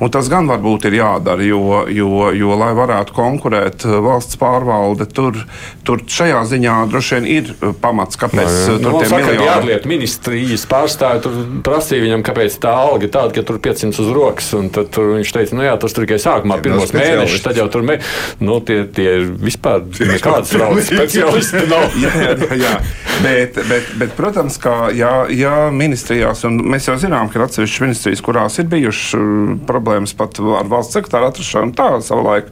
[0.00, 5.04] Un tas gan varbūt ir jādara, jo, jo, jo lai varētu konkurēt eh, valsts pārvalde,
[5.12, 5.36] tur,
[5.84, 9.50] tur šajā ziņā droši vien ir eh, pamats, kāpēc no, eh, tur nu, tie miljoni.
[9.52, 11.36] Ārlietu ministrijas pārstāvi tur
[11.66, 14.48] prasīja viņam, kāpēc tā alga ir tāda, ka tur 500 uz rokas.
[14.56, 17.68] Un tad tur viņš teica, nu jā, tas tur tikai sākumā, pirmos mēnešus, tad jau
[17.72, 17.98] tur mē,
[18.40, 21.92] nu, tie, tie vispār nekādas raudas speciālisti nav.
[22.06, 22.72] jā, jā, jā.
[23.20, 27.84] Bet, bet, bet, protams, ka jā, jā, ministrijās, un mēs jau zinām, ka ir atsevišķas
[27.84, 29.28] ministrijas, kurās ir bijušas
[29.68, 32.50] problēmas problēmas pat ar valsts sekretāru atrašanu tā savulaik.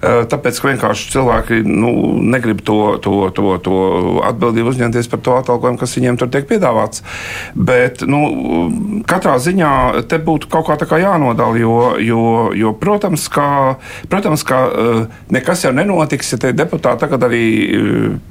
[0.00, 1.92] Uh, tāpēc, ka vienkārši cilvēki nu,
[2.32, 3.76] negrib to, to, to, to
[4.24, 7.04] atbildību uzņemties par to atalgojumu, kas viņiem tur tiek piedāvāts.
[7.54, 12.22] Bet nu, katrā ziņā te būtu kaut kā tā kā jānodala, jo, jo,
[12.56, 13.76] jo protams, ka,
[14.08, 14.62] protams, ka
[15.32, 17.44] nekas jau nenotiks, ja tie deputāti tagad arī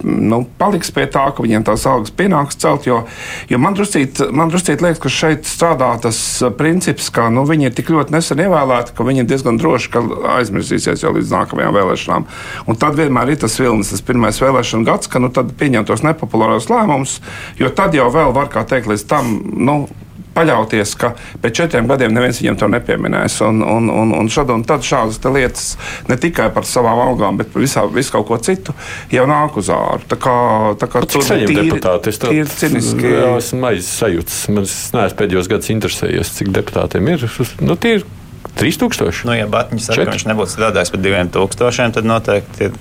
[0.03, 2.88] nu, paliks pie tā, ka viņiem tās algas pienāks celt.
[2.89, 3.03] Jo,
[3.51, 6.19] jo man druscīt, man druscīt liekas, ka šeit strādā tas
[6.57, 9.93] princips, ka nu, viņi ir tik ļoti nesen ievēlēti, ka viņi diezgan droši,
[10.36, 12.28] aizmirsīsies jau līdz nākamajām vēlēšanām.
[12.69, 16.69] Un tad vienmēr ir tas vilnis, tas pirmais vēlēšana gads, ka nu, pieņem tos nepopulāros
[16.71, 17.19] lēmumus,
[17.60, 19.36] jo tad jau vēl var, kā teikt, līdz tam.
[19.60, 19.82] Nu,
[20.39, 23.39] paļauties, ka pēc četriem gadiem neviens viņam to nepieminēs.
[23.45, 25.71] Un, un, un, un, šad, un tad šādas lietas
[26.10, 28.75] ne tikai par savām algām, bet par visā, visu kaut ko citu
[29.13, 30.06] jau nāk uz āru.
[30.10, 30.38] Tā kā,
[30.80, 32.13] tā kā tur ir deputāti.
[32.13, 33.10] Es ciniski.
[33.15, 34.39] Jā, esmu maiz sajūts.
[34.54, 37.28] Man neesmu pēdējos gados interesējies, cik deputātiem ir.
[37.65, 38.08] Nu, tie ir
[38.60, 39.25] 3000.
[39.28, 42.71] Nu, ja ka viņš nebūtu strādājis par 2000, tad noteikti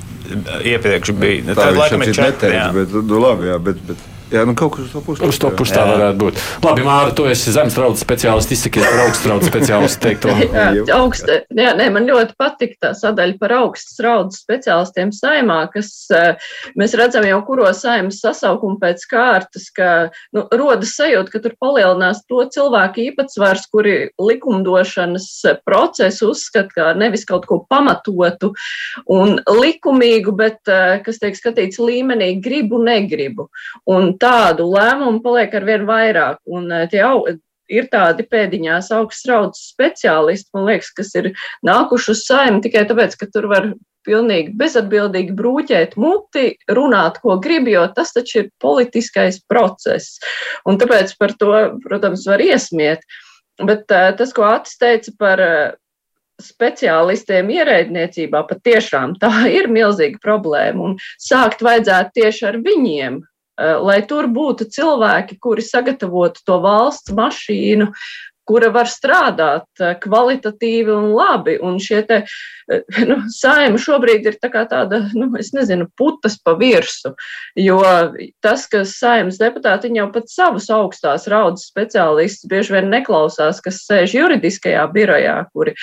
[0.74, 1.42] iepriekš bija.
[1.50, 2.62] Tā, tā laikam ir 4.
[2.76, 5.24] Bet, nu, labi, jā, bet, bet Jā, nu kaut kas uz to pusi.
[5.24, 6.40] Uz to pusi tā varētu būt.
[6.64, 10.34] Labi, Māra, tu esi zemestraudas speciālists, izsakies par augststraudas speciālistu teikto.
[10.44, 15.90] jā, augst, jā, nē, man ļoti patīk tā sadaļa par augststraudas speciālistiem saimā, kas
[16.78, 19.88] mēs redzam jau kuro saimas sasaukumu pēc kārtas, ka
[20.36, 25.30] nu, rodas sajūta, ka tur palielinās to cilvēku īpatsvars, kuri likumdošanas
[25.64, 28.52] procesu uzskata kā nevis kaut ko pamatotu
[29.08, 30.60] un likumīgu, bet
[31.06, 33.48] kas tiek skatīts līmenī gribu, negribu.
[33.88, 36.40] Un tādu lēmumu paliek ar vien vairāk.
[36.50, 37.24] Un eh, tie au,
[37.68, 41.32] ir tādi pēdiņās augstraudas speciālisti, man liekas, kas ir
[41.66, 43.72] nākuši uz saimi tikai tāpēc, ka tur var
[44.08, 50.16] pilnīgi bezatbildīgi brūķēt muti, runāt, ko grib, jo tas taču ir politiskais process.
[50.68, 51.52] Un tāpēc par to,
[51.84, 53.04] protams, var iesmiet.
[53.58, 55.56] Bet uh, tas, ko Atis teica par uh,
[56.40, 60.92] speciālistiem ierēdniecībā, patiešām tā ir milzīga problēma.
[60.92, 67.14] Un sākt vajadzētu tieši ar viņiem, Eh, lai tur būtu cilvēki, kuri sagatavotu to valsts
[67.14, 67.90] mašīnu,
[68.48, 71.58] kura var strādāt eh, kvalitatīvi un labi.
[71.64, 72.22] Un šie te,
[72.72, 77.14] eh, nu, saima šobrīd ir tā tāda, nu, es nezinu, putas pa virsu,
[77.58, 77.80] jo
[78.44, 84.16] tas, ka saimas deputāti jau pat savus augstās raudas speciālistus bieži vien neklausās, kas sēž
[84.16, 85.76] juridiskajā birojā, kuri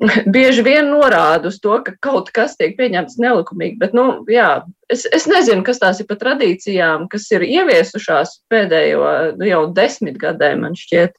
[0.34, 3.78] bieži vien norāda uz to, ka kaut kas tiek pieņemts nelikumīgi.
[3.82, 9.08] Bet, nu, jā, es, es nezinu, kas tās ir pa tradīcijām, kas ir ieviesušās pēdējo
[9.38, 11.16] nu, jau desmit gadiem, man šķiet.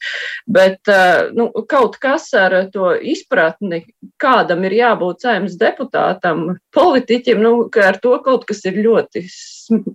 [0.53, 3.83] Bet eh, nu, kaut kas ar to izpratni,
[4.21, 9.25] kādam ir jābūt saimnes deputātam, politiķim, nu, ka ar to kaut kas ir ļoti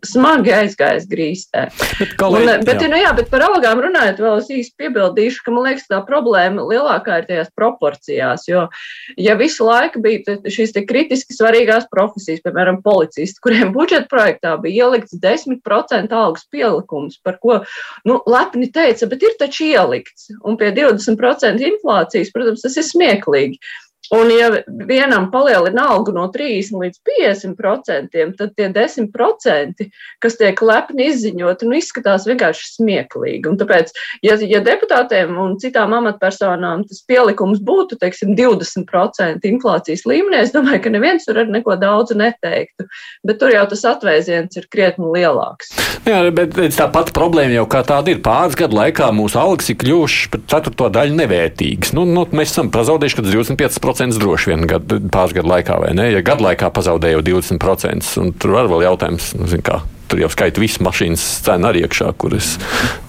[0.06, 1.64] smagi aizgājis grīstē.
[1.98, 2.90] Bet, kolēģi, un, bet, jā.
[2.90, 6.64] Nu, jā, bet par algām runājot, vēl es īsti piebildīšu, ka man liekas, tā problēma
[6.68, 8.46] lielākā ir tajās proporcijās.
[8.48, 8.66] Jo,
[9.20, 15.16] ja visu laiku bija šīs kritiski svarīgās profesijas, piemēram, policisti, kuriem budžeta projektā bija ielikts
[15.22, 17.60] 10% algas pielikums, par ko
[18.08, 20.30] nu, lepni teica, bet ir taču ielikts.
[20.44, 23.60] Un pie 20% inflācijas, protams, tas ir smieklīgi.
[24.14, 24.48] Un, ja
[24.88, 29.90] vienam palielina algu no 30 līdz 50 procentiem, tad tie 10 procenti,
[30.22, 33.44] kas tiek lepni izziņoti, nu, izskatās vienkārši smieklīgi.
[33.50, 33.92] Un tāpēc,
[34.24, 40.86] ja, ja deputātiem un citām amatpersonām tas pielikums būtu, teiksim, 20% inflācijas līmenī, es domāju,
[40.86, 42.88] ka neviens tur ar neko daudz neteiktu.
[43.28, 45.74] Bet tur jau tas atvēziens ir krietni lielāks.
[46.08, 48.22] Jā, bet tā pati problēma jau kā tāda ir.
[48.24, 51.92] Pāris gadu laikā mūsu algas ir kļuvušas par ceturto daļu nevērtīgas.
[51.96, 56.08] Nu, nu, mēs esam pazaudējuši 25% 20% droši vien gad, pāris gadu laikā, vai ne?
[56.12, 59.80] Ja gadu laikā pazaudēja jau 20%, un tur var vēl jautājums, nu, zin, kā,
[60.10, 62.56] tur jau skaita visu mašīnas cenu arī iekšā, kuras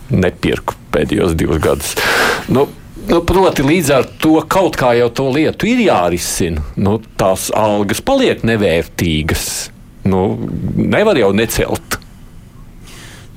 [0.09, 1.95] nepirku pēdējos divus gadus.
[2.49, 2.67] Nu,
[3.09, 6.61] Nu, proti, līdz ar to kaut kā jau to lietu ir jārisina.
[6.77, 9.45] Nu, tās algas paliek nevērtīgas.
[10.05, 10.35] Nu,
[10.77, 11.98] nevar jau necelt.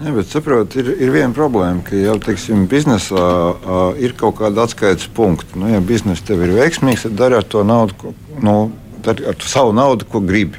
[0.02, 4.64] Ne, bet saprot, ir, ir viena problēma, ka jau teiksim, biznesā uh, ir kaut kāda
[4.66, 5.54] atskaites punkta.
[5.54, 8.56] Nu, ja biznesa tev ir veiksmīgs, tad dari ar to naudu, ko, nu,
[9.06, 10.58] ar to savu naudu, ko gribi.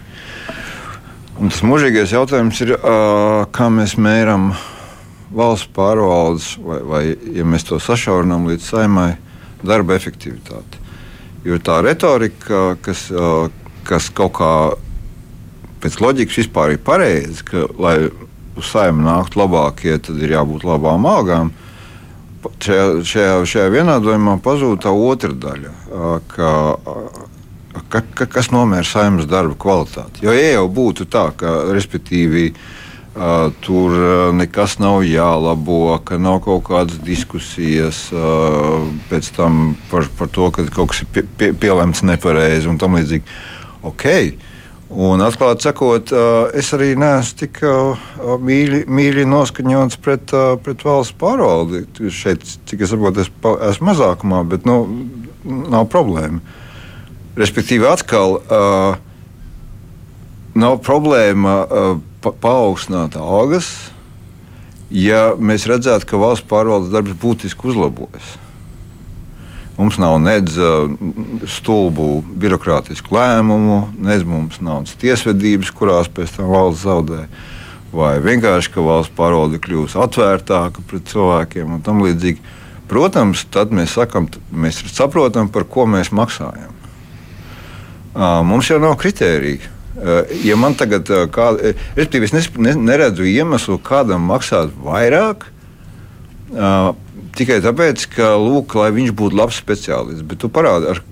[1.42, 4.54] Un tas mūžīgais jautājums ir, uh, kā mēs mēram
[5.36, 7.04] valsts pārvaldes, vai, vai
[7.36, 9.10] ja mēs to sašaurinām līdz saimai,
[9.60, 10.80] darba efektivitāti.
[11.44, 13.50] Jo tā retorika, kas, uh,
[13.84, 14.54] kas kaut kā
[15.84, 17.98] pēc loģikas vispār ir pareiza, ka lai
[18.58, 21.54] uz saimnu nākt labākie, tad ir jābūt labām algām.
[22.44, 25.72] Šajā, šajā, šajā vienādojumā pazūd tā otra daļa,
[26.34, 26.50] ka,
[27.88, 30.26] ka, ka, kas nomēra saimnes darba kvalitāti.
[30.26, 32.52] Jo, ja jau būtu tā, ka respektīvi
[33.14, 33.94] Uh, tur
[34.34, 40.66] nekas nav jālabo, ka nav kaut kādas diskusijas uh, pēc tam par, par to, ka
[40.74, 43.36] kaut kas ir pie, pie, pielemts nepareizi un tam līdzīgi.
[43.86, 44.32] Okay.
[44.94, 46.12] Un, atklāti sakot,
[46.54, 47.60] es arī neesmu tik
[48.46, 51.82] mīļi, mīļi noskaņots pret, pret valsts pārvaldi.
[52.14, 53.32] Šeit, cik es saprotu, es
[53.72, 54.76] esmu mazākumā, bet nu,
[55.74, 56.44] nav problēma.
[57.40, 58.38] Respektīvi, atkal
[60.54, 61.58] nav problēma
[62.22, 63.74] pa paaugstināt algas,
[64.94, 68.38] ja mēs redzētu, ka valsts pārvaldes darbs būtiski uzlabojas.
[69.74, 70.54] Mums nav nedz
[71.50, 77.24] stulbu birokrātisku lēmumu, nedz mums nav tiesvedības, kurās pēc tam valsts zaudē.
[77.94, 82.42] Vai vienkārši, ka valsts pārvalde kļūs atvērtāka pret cilvēkiem un tam līdzīgi.
[82.90, 86.74] Protams, tad mēs, sakam, mēs saprotam, par ko mēs maksājam.
[88.46, 89.72] Mums jau nav kritērija.
[90.46, 95.48] Ja man tagad kāda, es neredzu iemeslu, kādam maksāt vairāk,
[97.38, 100.26] tikai tāpēc, ka, lūk, lai viņš būtu labs speciālists.
[100.28, 101.04] Bet tu parādi, ar,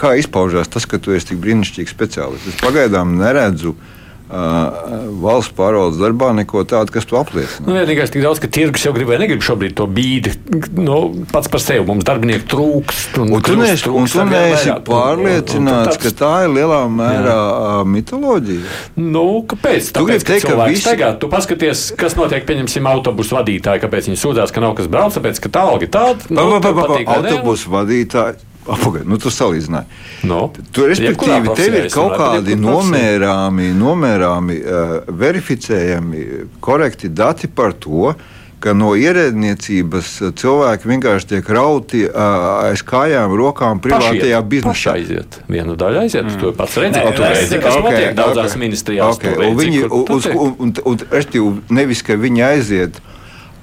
[0.00, 2.54] kā izpaužās tas, ka tu esi tik brīnišķīgs speciālists.
[2.54, 3.95] Es pagaidām neredzu uh,
[4.26, 7.66] valsts pārvaldes darbā neko tādu, kas to apliecina.
[7.68, 10.32] Nu, vienīgais tik daudz, ka tirgus jau gribēja, negrib šobrīd to bīdi.
[10.74, 10.98] Nu,
[11.30, 13.20] pats par sevi mums darbinieku trūkst.
[13.22, 16.00] Un, un tu neesi, un tu neesi pārliecināts, tāds...
[16.02, 17.76] ka tā ir lielā mērā jā.
[17.94, 18.74] mitoloģija.
[18.98, 19.92] Nu, kāpēc?
[19.94, 20.86] Tu gribi teikt, ka visi...
[20.88, 25.14] tagad, tu paskaties, kas notiek, pieņemsim, autobusu vadītāji, kāpēc viņi sūdzās, ka nav kas brauc,
[25.14, 26.30] tāpēc, ka tā alga tāda.
[26.34, 29.86] Nu, pa, pa, pa, pa, autobusu vadītāji Apagaid, nu, tu salīdzināji.
[30.26, 30.40] No.
[30.74, 36.24] Tu, respektīvi, tev ir kaut kādi nomērāmi, nomērāmi uh, verificējami,
[36.64, 38.14] korekti dati par to,
[38.62, 44.96] ka no ierēdniecības cilvēki vienkārši tiek rauti uh, aiz kājām, rokām privātajā biznesā.
[44.96, 45.40] aiziet.
[45.52, 46.38] Vienu daļu aiziet, mm.
[46.40, 47.10] to pats redzēt.
[47.14, 49.20] Tu redzi, kas okay, notiek daudzās okay, ministrijās.
[49.20, 49.36] Okay.
[49.36, 49.84] Redzi, un viņi,
[50.16, 51.04] uz, un, un, un,
[51.44, 53.02] un, nevis, ka viņi aiziet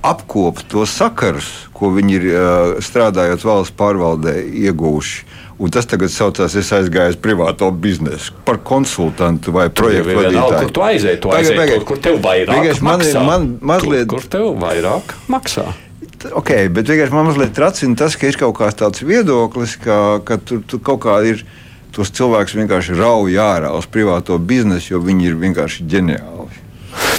[0.03, 2.25] apkopt to sakarus, ko viņi ir
[2.83, 5.23] strādājot valsts pārvaldē ieguvuši.
[5.63, 10.63] Un tas tagad saucās, es aizgāju uz privāto biznesu par konsultantu vai projektu vadītāju.
[10.65, 11.19] Kur tu aizēji?
[11.23, 13.21] Tu aizēji tagad, tur, kur tev vairāk maksā.
[13.21, 14.07] Man, man mazliet...
[14.09, 15.67] Tur, kur tev vairāk maksā.
[16.33, 20.39] Ok, bet vienkārši man mazliet tracina tas, ka ir kaut kāds tāds viedoklis, ka, ka
[20.41, 21.45] tur, tur kaut kā ir
[21.93, 26.62] tos cilvēkus vienkārši rauj ārā uz privāto biznesu, jo viņi ir vienkārši ģeniāli.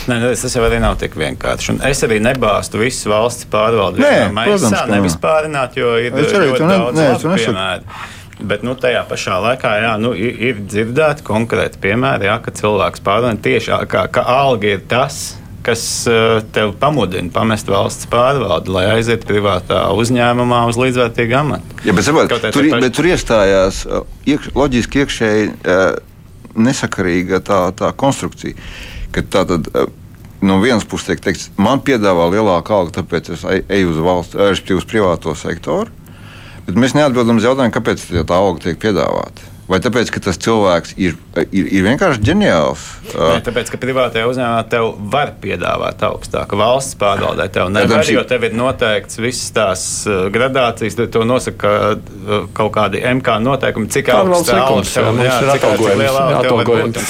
[0.05, 1.71] Nē, nu, tas jau arī nav tik vienkārši.
[1.75, 4.03] Un es arī nebāstu visu valsts pārvaldi.
[4.05, 8.03] Nē, protams, ka nevis pārināt, jo ir ļoti ne, daudz ne, labu piemēru.
[8.45, 13.05] Bet nu, tajā pašā laikā jā, nu, ir, ir dzirdēti konkrēti piemēri, jā, ka cilvēks
[13.07, 18.85] pārvalda tieši kā, ka alga ir tas, kas uh, tev pamudina pamest valsts pārvaldi, lai
[18.99, 21.79] aizietu privātā uzņēmumā uz līdzvērtīgu amatu.
[21.87, 22.83] Ja, bet, saprot, tur, paš...
[22.85, 25.87] bet tur iestājās uh, iekš, loģiski iekšēji uh,
[26.55, 28.59] nesakarīga tā, tā konstrukcija
[29.15, 29.71] ka tā tad.
[30.45, 34.83] No vienas puses tiek teikts, man piedāvā lielāku algu, tāpēc es eju uz valsts, respektīvi
[34.83, 35.89] uz privāto sektoru.
[36.67, 39.54] Bet mēs neatbildam uz jautājumu, kāpēc tā alga tiek piedāvāta.
[39.65, 41.15] Vai tāpēc, ka tas cilvēks ir,
[41.49, 42.83] ir, ir vienkārši ģeniāls?
[43.15, 47.47] Nē, tāpēc, ka privātajā uzņēmumā tev var piedāvāt augstāku valsts pārvaldē.
[47.55, 53.01] Tev nevar, jo tev ir noteikts visas tās uh, gradācijas, to nosaka uh, kaut kādi
[53.09, 55.67] MK noteikumi, cik augsts tev jā, cik
[56.43, 57.01] atalgojums.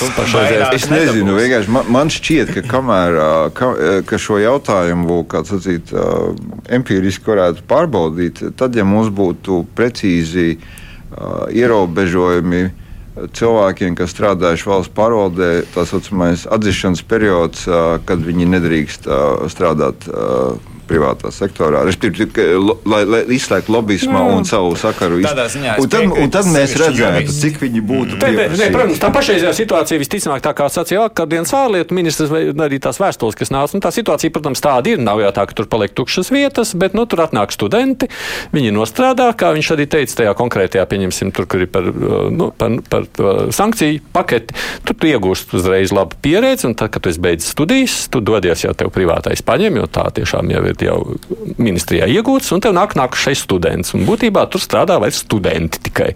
[0.79, 3.73] Es nezinu, vienkārši man, man šķiet, ka kamēr uh, ka,
[4.07, 5.91] ka šo jautājumu, kā sacīt,
[6.71, 10.53] empiriski varētu pārbaudīt, tad, ja mums būtu precīzi
[11.55, 12.65] ierobežojumi
[13.35, 17.67] cilvēkiem, kas strādājuši valsts pārvaldē, tā saucamais atzīšanas periods,
[18.09, 19.07] kad viņi nedrīkst
[19.55, 20.09] strādāt
[20.89, 21.85] privātā sektorā.
[21.85, 25.21] Lai, lai izslēgtu lobbyismu un savu sakaru.
[25.25, 28.19] Ziņā, un, tad, un tad mēs redzētu, cik viņi būtu.
[28.19, 28.39] Mm.
[28.39, 32.81] Ne, ne, protams, tā pašreizējā situācija visticamāk, tā kā sacīja vakardienas ārlietu ministrs vai arī
[32.83, 33.77] tās vēstules, kas nāca.
[33.77, 35.03] Nu, tā situācija, protams, tāda ir.
[35.05, 38.11] Nav jau tā, ka tur paliek tukšas vietas, bet nu, tur atnāk studenti.
[38.55, 41.89] Viņi nostrādā, kā viņš arī teica, tajā konkrētajā, pieņemsim, tur, kur ir par,
[42.35, 44.57] nu, par, par, par sankciju paketi.
[44.87, 48.65] Tur tu iegūst uzreiz labu pieredzi, un tad, kad tu esi beidzis studijas, tu dodies
[48.67, 50.99] jau tev privātais paņem, jo tā tiešām jau ir ir jau
[51.61, 53.95] ministrijā iegūts, un tev nāk nākušais students.
[53.95, 56.11] Un būtībā tur strādā vairs studenti tikai.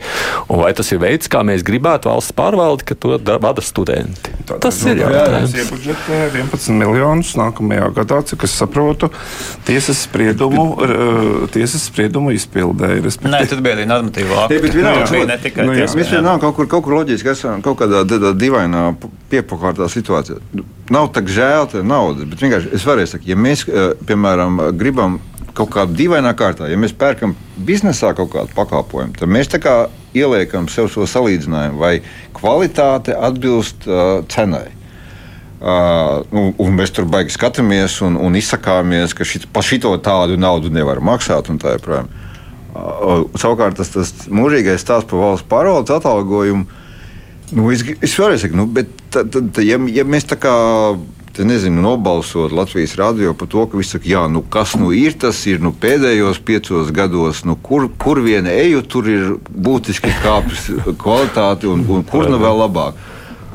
[0.49, 4.35] Un vai tas ir veids, kā mēs gribētu valsts pārvaldi, ka to vada studenti?
[4.49, 5.55] Tā, tas ir jautājums.
[5.63, 9.11] Iebudžetē 11 miljonus nākamajā gadā, cik es saprotu,
[9.69, 10.67] tiesas spriedumu,
[11.55, 12.97] tiesas spriedumu izpildē.
[13.29, 14.61] Nē, tad bija arī normatīva akta.
[14.79, 18.05] Vienalga, bija ne tikai nu, mēs vienalga kaut kur, kaut kur loģiski esam kaut kādā
[18.39, 18.85] divainā
[19.31, 20.39] piepakārtā situācijā.
[20.93, 25.19] Nav tā žēl tā naudas, bet vienkārši es varēju teikt, ja mēs, piemēram, piemēram, gribam
[25.59, 27.35] kaut kādā dīvainā kārtā, ja mēs pērkam
[27.67, 29.77] biznesā kaut kādu pakalpojumu, tad mēs tā kā
[30.17, 31.99] ieliekam sev šo salīdzinājumu, vai
[32.37, 34.69] kvalitāte atbilst uh, cenai.
[35.59, 40.39] Uh, un, un mēs tur baigi skatāmies un, un izsakāmies, ka šit, par šito tādu
[40.39, 41.51] naudu nevar maksāt.
[41.51, 46.69] Uh, savukārt tas, tas mūžīgais stāsts par valsts pārvaldes atalgojumu.
[47.57, 50.53] Nu, es, es vēlreiz saku, nu, bet tad, tad, ja, ja mēs tā kā
[51.33, 55.17] te, nezinu, nobalsot Latvijas radio par to, ka viss saka, jā, nu, kas nu ir
[55.23, 60.69] tas, ir nu, pēdējos piecos gados, nu, kur, kur vien eju, tur ir būtiski kāpjas
[61.03, 62.99] kvalitāte un, un kur nu vēl labāk.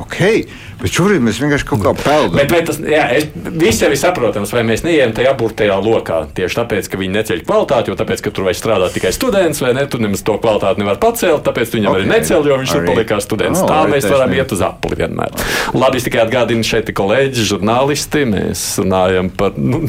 [0.03, 0.47] Okay.
[0.81, 2.37] Bet šobrīd mēs vienkārši kaut kā peldam.
[2.37, 6.23] Bet, bet tas, jā, es, jau ir saprotams, vai mēs neejam tajā burtajā lokā.
[6.35, 9.73] Tieši tāpēc, ka viņi neceļ kvalitāti, jo tāpēc, ka tur vajag strādāt tikai students, vai
[9.77, 9.85] ne?
[9.91, 12.03] Tur nemaz to kvalitāti nevar pacelt, tāpēc viņam okay.
[12.03, 12.81] arī necēl, jo viņš arī.
[12.81, 13.63] tur paliek kā students.
[13.63, 15.37] Oh, Tā mēs varam iet uz apli vienmēr.
[15.77, 18.25] Labi, es tikai atgādinu šeit kolēģi, žurnālisti.
[18.33, 19.81] Mēs runājam par nu,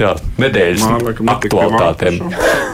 [0.00, 2.20] jā, nedēļas Māra, aktualitātēm.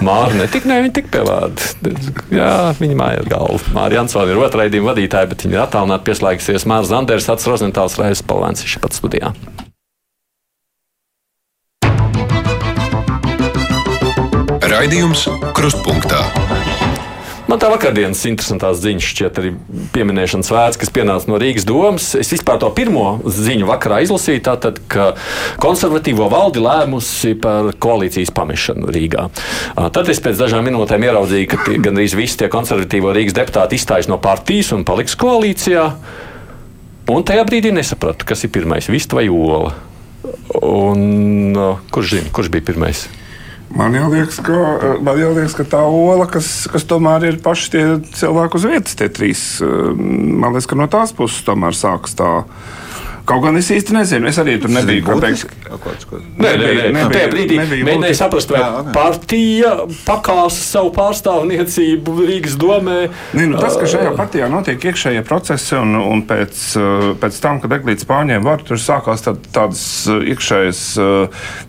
[0.07, 1.95] Māra netika, ne, viņa tik pie vārda.
[2.33, 3.61] Jā, viņa māja ir galva.
[3.77, 7.29] Māra Jansona ir otrā raidījuma vadītāja, bet viņa ir attālināti pieslēgusies Mārs Zanders.
[7.49, 9.35] Rozentāls Raisa Palēns ir pat studijā.
[14.71, 15.27] Raidījums
[15.57, 16.21] Krustpunktā.
[17.51, 19.49] Man tā vakardienas interesantās ziņas šķiet arī
[19.91, 22.13] pieminēšanas vērts, kas pienāca no Rīgas domas.
[22.15, 25.09] Es vispār to pirmo ziņu vakarā izlasīju, tātad, ka
[25.59, 29.27] konservatīvo valdi lēmusi par koalīcijas pamešanu Rīgā.
[29.75, 34.21] Tad es pēc dažām minūtēm ieraudzīju, ka gandrīz visi tie konservatīvo Rīgas deputāti izstājas no
[34.23, 35.89] partijas un paliks koalīcijā.
[37.11, 39.73] Un tajā brīdī nesapratu, kas ir pirmais, vista vai ola.
[40.63, 43.07] Un, uh, kurš zina, kurš bija pirmais?
[43.75, 44.59] Man jau liekas, ka,
[45.03, 47.85] man jau liekas, ka tā ola, kas, kas tomēr ir paši tie
[48.19, 52.31] cilvēki uz vietas, tie trīs, uh, man liekas, ka no tās puses tomēr sākas tā
[53.31, 55.05] Kaut gan es īsti nezinu, es arī tur nebiju.
[55.07, 55.45] Kāpēc?
[56.41, 57.05] Nē, nē, nē, nē.
[57.13, 62.99] Tajā brīdī mēģināju saprast, vai jā, partija pakāsa savu pārstāvniecību Rīgas domē.
[63.39, 66.65] Nē, nu, tas, ka šajā partijā notiek iekšējie procesi, un, un pēc,
[67.23, 70.85] pēc tam, kad Eglīts pārņēma varu, tur sākās tā, tādas iekšējas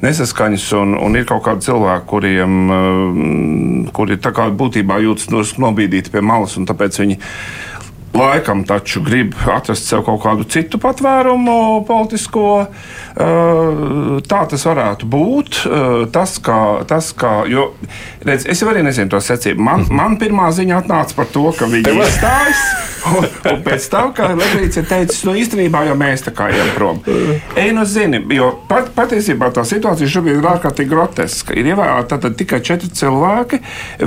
[0.02, 2.62] nesaskaņas, un, un ir kaut kādi cilvēki, kuriem,
[3.94, 7.22] kuri tā kā būtībā jūtas nobīdīti pie malas, un tāpēc viņi
[8.14, 12.48] laikam taču grib atrast sev kaut kādu citu patvērumu politisko.
[13.16, 15.62] Tā tas varētu būt.
[16.14, 17.72] Tas, kā, tas, kā, jo,
[18.28, 19.62] redz, es arī nezinu to secību.
[19.62, 20.00] Man, mhm.
[20.00, 22.66] man pirmā ziņa atnāca par to, ka viņi iestājas.
[23.02, 26.70] Un, un pēc tam, kā Lebrīds ir teicis, nu īstenībā jau mēs tā kā ejam
[26.76, 27.00] prom.
[27.58, 31.56] Ej, nu zini, jo pat, patiesībā tā situācija šobrīd ir ārkārtīgi groteska.
[31.58, 33.62] Ir ievēlēti tikai četri cilvēki.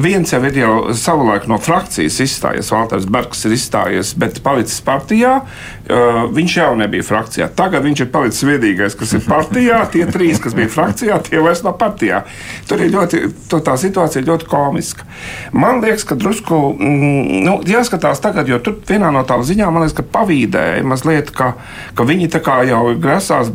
[0.05, 5.36] Viens jau ir jau savulaik no frakcijas izstājies, Valters Bergs ir izstājies, bet palicis partijā.
[5.84, 7.49] Uh, viņš jau nebija frakcijā.
[7.57, 9.82] Tagad viņš ir palicis viedīgais, kas ir partijā.
[9.92, 12.22] Tie trīs, kas bija frakcijā, tie vairs nav partijā.
[12.70, 13.22] Tur ir ļoti,
[13.55, 15.09] tā situācija ir ļoti komiska.
[15.53, 19.86] Man liekas, ka drusku mm, nu, jāskatās tagad, jo tur vienā no tām ziņām man
[19.86, 21.55] liekas, ka pavīdēja mazliet, ka,
[21.95, 23.53] ka viņi tā kā jau grasās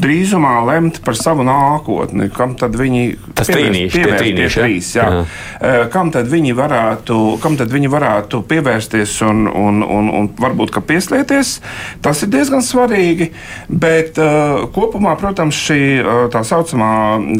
[0.00, 3.04] drīzumā lemt par savu nākotni, kam tad viņi
[3.36, 5.06] tas trīnīši, pievērst, trīnīši, trīs, jā.
[5.12, 5.22] Jā.
[5.60, 10.74] Eh, kam, tad viņi varētu, kam tad viņi varētu pievērsties un, un, un, un varbūt
[10.86, 11.56] pieslieties.
[12.04, 13.30] Tas ir diezgan svarīgi,
[13.68, 16.90] bet uh, kopumā, protams, šī uh, tā saucamā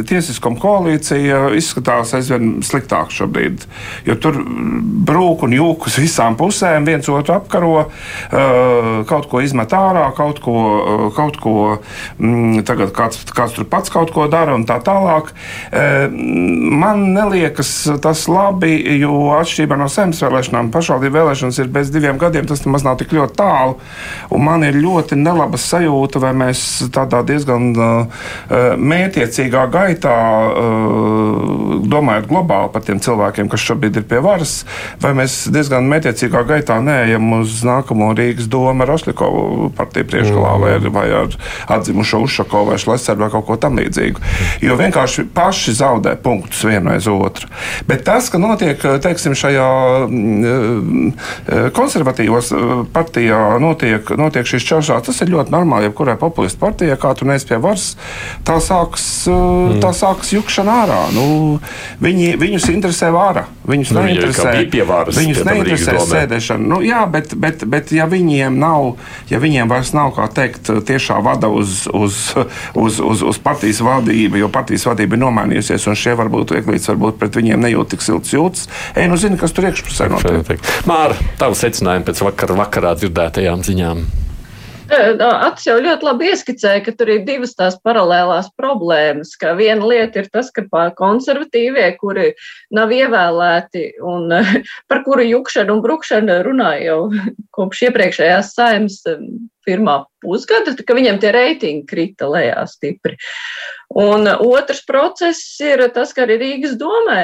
[0.08, 3.66] tiesiskuma koalīcija izskatās aizvien sliktāk šobrīd,
[4.08, 4.40] jo tur
[5.06, 10.40] brūk un jūk uz visām pusēm, viens otru apkaro, uh, kaut ko izmet ārā, kaut
[10.44, 11.56] ko, uh, kaut ko
[12.16, 15.32] mm, tagad kāds, kāds tur pats kaut ko dara un tā tālāk.
[15.70, 17.72] E, man neliekas
[18.02, 22.86] tas labi, jo atšķirībā no saimnes vēlēšanām, pašvaldību vēlēšanas ir bez diviem gadiem, tas nemaz
[22.86, 23.76] nav tik ļoti tālu.
[24.46, 26.62] Man ir ļoti nelaba sajūta, vai mēs
[26.94, 27.90] tādā diezgan e,
[28.76, 30.68] mētiecīgā gaitā, e,
[31.90, 34.58] domājot globāli par tiem cilvēkiem, kas šobrīd ir pie varas,
[35.02, 40.74] vai mēs diezgan mētiecīgā gaitā neejam uz nākamo Rīgas domu ar Ošļikovu partiju priekšgalā vai,
[40.92, 41.36] vai ar
[41.76, 44.20] atzimušo uzšķēru Ušakovu vai Šleseru vai kaut ko tamlīdzīgu.
[44.64, 47.48] Jo vienkārši paši zaudē punktus vienu aiz otru.
[47.88, 49.68] Bet tas, ka notiek teiksim, šajā
[50.04, 51.12] mm,
[51.76, 55.88] konservatīvos eh, partijā, notiek, notiek šīs čaušās, tas ir ļoti normāli.
[55.88, 57.94] Jebkurai populistu partijai, kā tu neesi pie varas,
[58.46, 59.80] tā sāks, mm.
[59.84, 61.00] tā sāks jukšana ārā.
[61.16, 61.26] Nu,
[62.02, 63.46] viņi, viņus interesē vara.
[63.66, 64.52] Viņus nu, neinteresē,
[64.86, 66.68] varas, viņus neinteresē sēdēšana.
[66.74, 68.92] Nu, jā, bet, bet, bet ja viņiem nav,
[69.30, 72.25] ja viņiem vairs nav, kā teikt, tiešā vada uz, uz
[72.84, 77.20] uz, uz, uz partijas vadību, jo partijas vadība ir nomainījusies, un šie varbūt vieglīts varbūt
[77.20, 78.68] pret viņiem nejūt tik silts jūtas.
[78.94, 80.70] Ej, nu zini, kas tur iekšpusē notiek.
[80.88, 84.06] Māra, tavu secinājumu pēc vakar, vakarā dzirdētajām ziņām.
[84.86, 89.34] Acis jau ļoti labi ieskicēja, ka tur ir divas tās paralēlās problēmas.
[89.40, 90.62] Ka viena lieta ir tas, ka
[90.98, 92.30] konservatīvie, kuri
[92.70, 94.30] nav ievēlēti un
[94.90, 97.00] par kuru jukšanu un brukšanu runāja jau
[97.56, 99.02] kopš iepriekšējās saimnes
[99.66, 103.16] pirmā pusgada, ka viņiem tie reitingi krita lejā stipri.
[103.90, 107.20] Un otrs process ir tas, ka arī Rīgas domē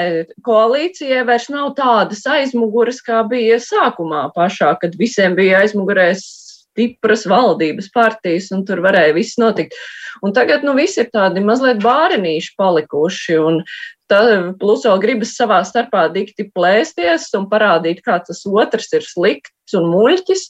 [0.47, 6.42] koalīcijai vairs nav tādas aizmuguras, kā bija sākumā pašā, kad visiem bija aizmugurēs
[6.73, 9.77] stipras valdības partijas, un tur varēja viss notikt.
[10.25, 13.63] Un tagad, nu, visi ir tādi mazliet bārenīši palikuši, un
[14.11, 14.21] tā,
[14.61, 19.91] plus vēl gribas savā starpā dikti plēsties un parādīt, kā tas otrs ir slikts un
[19.93, 20.49] muļķis.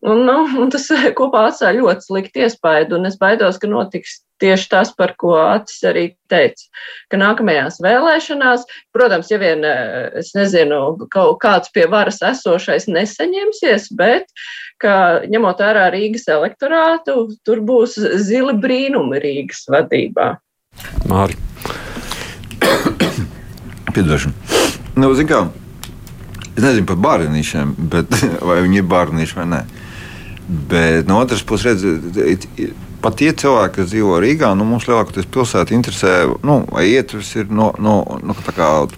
[0.00, 0.86] Un, nu, un tas
[1.16, 5.82] kopā atstāja ļoti sliktu iespaidu, un es baidos, ka notiks tieši tas, par ko Acis
[5.84, 6.64] arī teica,
[7.12, 8.64] ka nākamajās vēlēšanās,
[8.96, 9.64] protams, ja vien,
[10.16, 10.80] es nezinu,
[11.12, 14.32] kaut kāds pie varas esošais nesaņemsies, bet,
[14.80, 14.94] ka
[15.28, 20.32] ņemot vērā Rīgas elektorātu, tur būs zili brīnumi Rīgas vadībā.
[21.10, 21.36] Māri.
[23.94, 24.32] Piedošana.
[24.96, 25.44] Nu, kā,
[26.54, 27.76] es nezinu par bērnīšiem,
[28.48, 29.62] vai viņi ir bērnīši vai nē.
[30.50, 32.46] Bet no otras puses, redziet,
[33.00, 36.14] pat tie cilvēki, kas dzīvo Rīgā, nu, mums lielākoties pilsēta interesē,
[36.46, 38.34] nu, vai ietvers ir no, no, no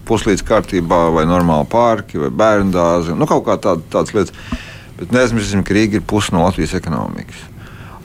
[0.09, 4.59] puslīdz kārtībā, vai normāli pārki, vai bērnu dārzi, nu, kaut kā tāda, tādas lietas.
[4.97, 7.45] Bet neaizmirsīsim, ka Rīga ir pusi no Latvijas ekonomikas.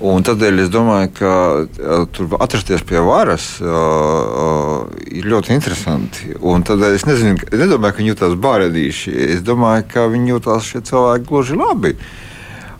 [0.04, 1.32] Un tādēļ es domāju, ka
[1.64, 6.36] uh, tur atrasties pie varas uh, uh, ir ļoti interesanti.
[6.38, 9.18] Un tādēļ es nezinu, es nedomāju, ka viņi jūtas bāredīši.
[9.40, 11.96] Es domāju, ka viņi jūtas šie cilvēki gluži labi.
[11.96, 12.27] Uh,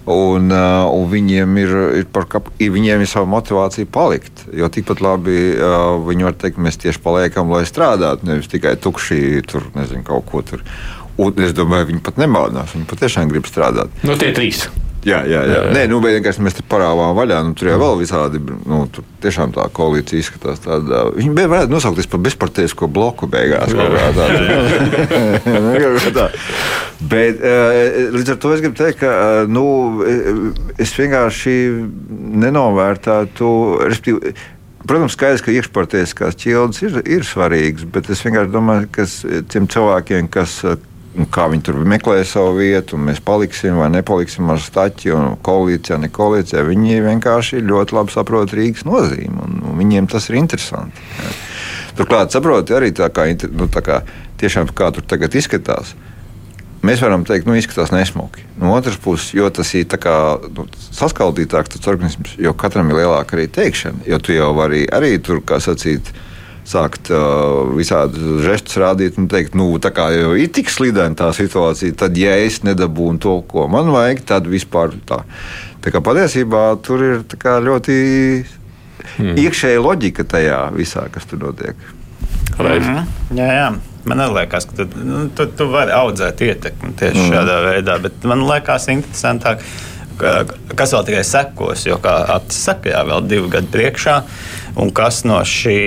[0.08, 4.46] Un, uh, un viņiem ir, ir, par, viņiem ir sava motivācija palikt.
[4.56, 9.44] Jo tikpat labi uh, viņi var teikt, mēs tieši paliekam, lai strādātu, nevis tikai tukši
[9.52, 10.64] tur, nezinu, kaut ko tur.
[11.20, 12.72] Un es domāju, viņi pat nemānās.
[12.78, 13.92] Viņi patiešām grib strādāt.
[14.06, 14.68] No nu, tie trīs.
[15.08, 15.60] Jā, jā, jā.
[15.72, 17.40] Nē, nu, vienkārši mēs te parāvām vaļā.
[17.48, 21.06] Nu, tur jau vēl visādi, nu, tur tiešām tā koalīcija izskatās tāda.
[21.16, 23.72] Viņi bija varētu nosaukties par bezparteisko bloku beigās.
[26.18, 26.28] tā.
[27.14, 27.40] Bet
[28.18, 29.66] līdz ar to es gribu teikt, ka nu,
[30.82, 31.56] es vienkārši
[32.44, 33.56] nenovērtētu,
[34.88, 39.04] Protams, skaidrs, ka iekšpartieskās ķildes ir, ir svarīgas, bet es vienkārši domāju, ka
[39.52, 40.62] tiem cilvēkiem, kas
[41.34, 45.98] kā viņi tur meklē savu vietu, un mēs paliksim vai nepaliksim ar staķi, un koalīcijā,
[46.02, 46.62] ne koalīcijā.
[46.68, 51.08] Viņi vienkārši ļoti labi saprot Rīgas nozīmi, un, un viņiem tas ir interesanti.
[51.18, 51.32] Ja.
[51.98, 54.04] Turklāt, saprotiet, arī tā kā, nu, tā kā,
[54.38, 55.96] tiešām, kā tur tagad izskatās.
[56.86, 58.46] Mēs varam teikt, nu, izskatās nesmuki.
[58.62, 60.16] No otras puses, jo tas ir kā,
[60.54, 64.06] nu, saskaldītāks organisms, jo katram ir lielāka arī teikšana.
[64.06, 66.27] Jo tu jau vari arī tur, kā sacīt, uh,
[66.68, 71.32] sākt uh, visādus žestus rādīt un teikt, nu, tā kā jau ir tik slidena tā
[71.36, 75.24] situācija, tad, ja es nedabūnu to, ko man vajag, tad vispār tā.
[75.84, 77.22] Tā kā patiesībā tur ir
[77.68, 77.98] ļoti
[78.44, 79.38] hmm.
[79.46, 81.78] iekšēja loģika tajā visā, kas tur notiek.
[82.58, 83.06] Mm -hmm.
[83.38, 83.70] Jā, jā.
[84.08, 87.34] Man liekas, ka tu, nu, tu, tu vari audzēt ietekmi tieši mm.
[87.34, 89.60] šādā veidā, bet man liekas interesantāk,
[90.76, 94.16] kas vēl tikai sekos, jo, kā Atis saka, jā, vēl divi gadi priekšā,
[94.76, 95.80] un kas no šī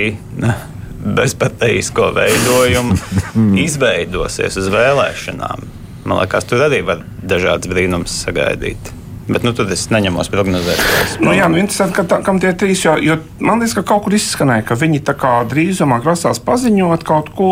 [1.01, 2.97] bezpateisko veidojumu
[3.65, 5.69] izveidosies uz vēlēšanām.
[6.05, 8.91] Man liekas, tur arī var dažādas brīnumus sagaidīt.
[9.31, 10.81] Bet nu, tad es neņemos prognozēt.
[11.21, 14.07] Nu, jā, nu, interesanti, ka tā, kam tie trīs, jo, jo man liekas, ka kaut
[14.07, 15.03] kur izskanēja, ka viņi
[15.51, 17.51] drīzumā grasās paziņot kaut ko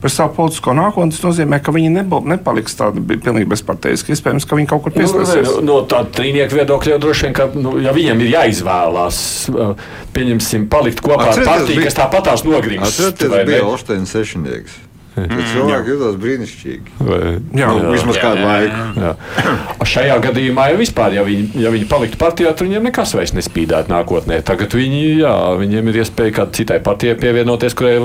[0.00, 4.14] par savu politisko nākotni, tas nozīmē, ka viņi nebū, nepaliks tādi pilnīgi bezparteiski.
[4.16, 5.48] Iespējams, ka viņi kaut kur pieslēgsies.
[5.60, 9.22] Nu, no tāda trīnieku viedokļa jau droši vien, ka, nu, ja viņiem ir jāizvēlās,
[10.16, 13.02] pieņemsim, palikt kopā ar partiju, kas tāpatās nogrimst.
[13.20, 14.89] Tas bija Osteins sešnieks.
[15.18, 16.92] Mm, cilvēki jutās brīnišķīgi.
[17.02, 17.18] Vai,
[17.58, 18.76] jā, nu, jā, vismaz jā, kādu jā, laiku.
[18.78, 19.08] Jā.
[19.10, 19.54] Jā.
[19.90, 23.90] Šajā gadījumā jau vispār, ja viņi, ja viņi paliktu partijā, tad viņiem nekas vairs nespīdētu
[23.90, 24.38] nākotnē.
[24.46, 27.96] Tagad viņi, jā, viņiem ir iespēja kādai citai partijai pievienoties, kurai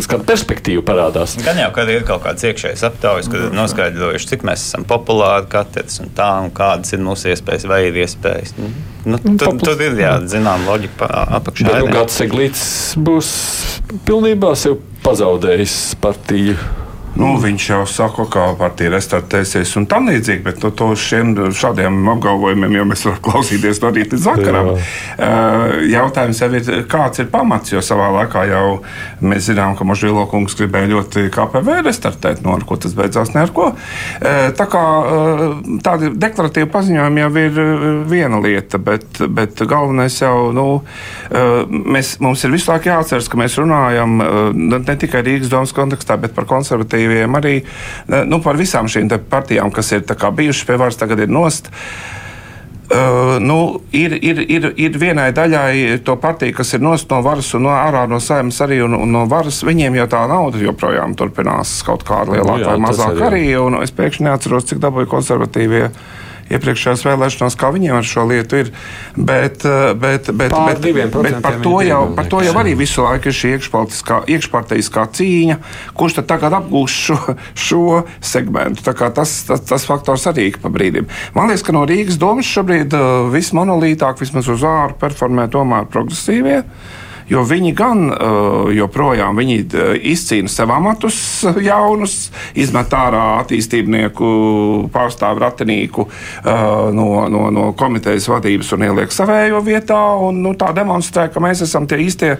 [0.00, 1.36] kāda perspektīva parādās.
[1.44, 5.50] Gan jau, kad ir kaut kāds iekšējs aptaujas, kad ir noskaidrojuši, cik mēs esam populāri
[5.52, 8.56] katrs un tā, un kādas ir mūsu iespējas vai ir iespējas.
[8.56, 8.76] Mm.
[9.06, 11.06] Nu, tur, tur ir jā, zinām loģika
[11.38, 11.68] apakšā.
[11.68, 12.64] Bet nu, Gats Eglīts
[12.98, 13.28] būs
[14.08, 16.56] pilnībā sev pazaudējis partiju
[17.16, 21.96] Nu, viņš jau saka, ka partija restartēsies un tam līdzīgi, bet nu, to šiem, šādiem
[22.12, 24.68] apgalvojumiem jau mēs varam klausīties no rīta līdz vakaram.
[24.76, 25.30] Jā.
[25.94, 28.66] Jautājums jau ir, kāds ir pamats, jo savā laikā jau
[29.24, 33.32] mēs zinām, ka Možvilo kungs gribēja ļoti KPV restartēt, no nu, ar ko tas beidzās
[33.32, 33.70] ne ar ko.
[34.20, 34.84] Tā kā
[35.86, 37.62] tādi deklaratīvi paziņojumi jau ir
[38.12, 40.66] viena lieta, bet, bet galvenais jau, nu,
[41.96, 44.20] mēs, mums ir visu laiku jāatceras, ka mēs runājam
[44.52, 47.62] ne tikai Rīgas domas kontekstā, bet par konservatīvu konservatīviem, arī
[48.26, 51.70] nu, par visām šīm partijām, kas ir bijušas pie varas, tagad ir nost.
[52.86, 57.48] Uh, nu, ir, ir, ir, ir vienai daļai to partiju, kas ir nost no varas
[57.58, 59.64] un no ārā no saimnes arī un, un no varas.
[59.66, 63.48] Viņiem jau tā nauda joprojām turpinās kaut kāda lielāka Nu jā, vai mazāka arī.
[63.50, 63.56] arī.
[63.58, 65.88] Un es pēkšņi neatceros, cik dabūja konservatīvie.
[66.46, 68.70] Iepriekšējās vēlēšanās, kā viņiem ar šo lietu ir.
[69.16, 73.02] Bet, eh, bet, bet, Pār bet, bet par, to jau, par to jau arī visu
[73.02, 75.56] laiku ir šī iekšparteiskā cīņa,
[75.98, 77.18] kurš tad tagad apgūs šo,
[77.66, 77.86] šo
[78.20, 78.84] segmentu.
[78.86, 81.08] Tas, tas, tas faktors arī ik pa brīdim.
[81.34, 86.62] Man liekas, ka no Rīgas domas šobrīd uh, vismonolītāk, vismaz uz āru, performē tomēr progresīvie.
[87.26, 94.28] Jo viņi gan uh, joprojām viņi, uh, izcīna sev amatus uh, jaunus, izmet ārā attīstībnieku
[94.94, 96.06] pārstāvu ratinīku
[96.94, 99.98] no, no, no komitejas vadības un ieliek savējo vietā.
[100.22, 102.32] Un, nu, tā demonstrē, ka mēs esam tie īstie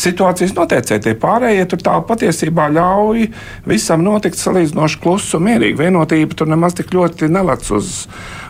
[0.00, 1.04] situācijas noteicēji.
[1.06, 3.28] Tie pārējie tur tā patiesībā ļauj
[3.70, 5.80] visam notikt salīdzinoši klusu un mierīgi.
[5.80, 8.04] Vienotība tur nemaz tik ļoti nelec uz,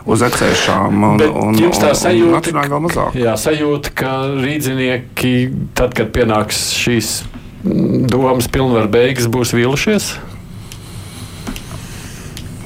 [0.05, 1.03] uz ecēšām.
[1.11, 3.15] Un, Bet un, jums tā un- un sajūta, nacionāli vēl mazāk.
[3.17, 4.11] jā, sajūta, ka
[4.43, 5.33] rīznieki,
[5.73, 7.23] tad, kad pienāks šīs
[7.65, 10.11] domas pilnvaru beigas, būs vīlušies?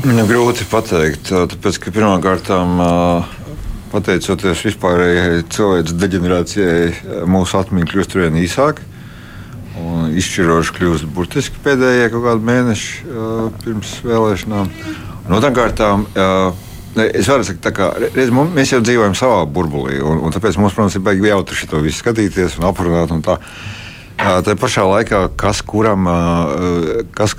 [0.06, 2.48] Nu, grūti pateikt, tāpēc ka pirmkārt,
[3.92, 8.86] pateicoties vispārējai cilvēces deģenerācijai, mūsu atmiņa kļūst ar vien īsāka.
[9.80, 14.72] un Izšķiroši kļūst burtiski pēdējie kaut kādi mēneši uh, pirms vēlēšanām.
[15.30, 16.52] Un Otrām kārtām, uh,
[17.08, 20.76] es varu teikt, kā reiz, mums, mēs jau dzīvojam savā burbulī, un, un tāpēc mums,
[20.78, 23.14] protams, ir baigi jautri šo visu skatīties un aprunāt.
[23.16, 23.39] Un tā.
[24.20, 26.04] Tā pašā laikā, kas kuram,
[27.16, 27.38] kas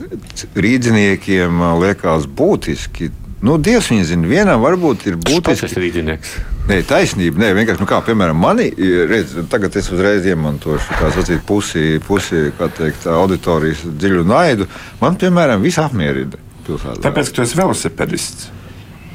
[0.57, 3.11] rīdziniekiem liekas būtiski,
[3.45, 5.69] nu, Dievs viņa zina, vienam varbūt ir Tas būtiski.
[5.77, 6.33] ir rīznieks.
[6.71, 7.43] Nē, taisnība.
[7.43, 8.71] Nē, vienkārši, nu, kā piemēram, mani,
[9.11, 14.69] redz, tagad es uzreiz iemantošu sacīt, pusi, pusi kā teikt, auditorijas dziļu naidu.
[15.03, 17.01] Man, piemēram, viss apmierina pilsētā.
[17.05, 18.49] Tāpēc, ka tu esi velosipedists.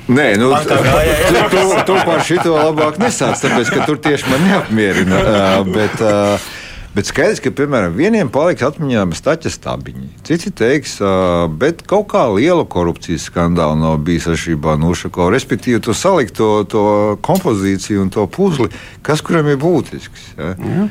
[0.05, 4.45] Nē, nu, tā tu, tu, tu par šito labāk nesāc, tāpēc, ka tur tieši man
[4.45, 5.23] neapmierina.
[5.75, 6.05] Bet,
[6.95, 10.05] Bet skaidrs, ka, piemēram, vieniem paliks atmiņā staķa stabiņi.
[10.23, 10.93] Citi teiks,
[11.59, 15.27] bet kaut kā liela korupcijas skandāla nav bijis ar šī Nušako.
[15.33, 16.85] Respektīvi, to salikt to, to
[17.19, 18.69] kompozīciju un to puzli,
[19.03, 20.29] kas kuram ir būtisks.
[20.37, 20.53] Ja?
[20.55, 20.87] Ja.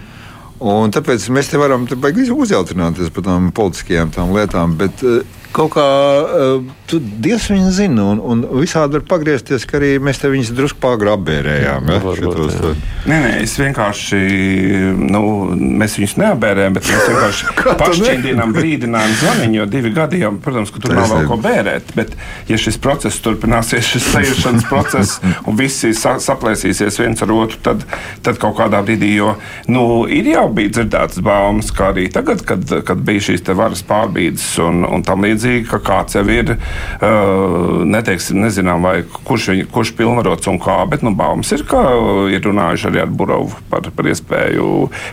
[0.60, 5.24] Un tāpēc mēs te varam uzjautrināties par tām politiskajām tām lietām, bet uh,
[5.54, 10.20] kaut kā uh, tu Dievs viņu zina, un, un visādi var pagriezties, ka arī mēs
[10.22, 11.92] te viņus drusku pāri apbērējām.
[11.94, 12.02] Ja?
[12.18, 14.18] Šitos, uh, Nē, nē, es vienkārši,
[14.96, 15.20] nu,
[15.52, 17.48] mēs viņus neapbērējam, bet mēs vienkārši
[17.82, 21.92] pašķīdinām brīdinājumu zvaniņu, jo divi gadi jau, protams, ka tur nav vēl ko bērēt.
[21.98, 22.14] Bet,
[22.48, 27.84] ja šis process turpināsies, šis sajūšanas process, un visi sa saplēsīsies viens ar otru, tad,
[28.24, 29.34] tad kaut kādā brīdī, jo,
[29.68, 33.84] nu, ir jau bija dzirdētas baumas, kā arī tagad, kad, kad bija šīs te varas
[33.84, 39.64] pārbīdes un, un tam līdzīgi, ka kāds jau ir, uh, neteiksim, nezinām, vai kurš, viņ,
[39.74, 41.82] kurš pilnvarots un kā, bet, nu, baumas ir, ka
[42.32, 44.68] ir runājuši arī ar Burovu par, par iespēju,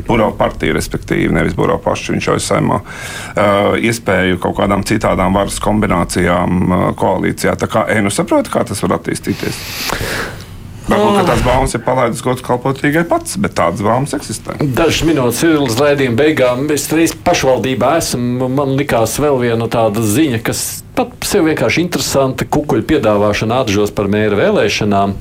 [0.09, 5.37] Burovu partiju, respektīvi, nevis Burovu pašu, viņš jau ir saimā, uh, iespēju kaut kādām citādām
[5.37, 7.57] varas kombinācijām uh, koalīcijā.
[7.59, 10.49] Tā kā, ej, nu saproti, kā tas var attīstīties.
[10.91, 14.57] Varbūt ka tās baumas ir palaidis gods kalpot tikai pats, bet tādas baumas eksistē.
[14.59, 16.65] Dažas minūtes ir līdz raidījuma beigām.
[16.75, 18.49] Es reiz pašvaldībā esmu.
[18.51, 22.47] Man likās vēl viena tāda ziņa, kas pat sev vienkārši interesanta.
[22.51, 25.15] Kukuļu piedāvāšana atžos par mēra vēlēšanām.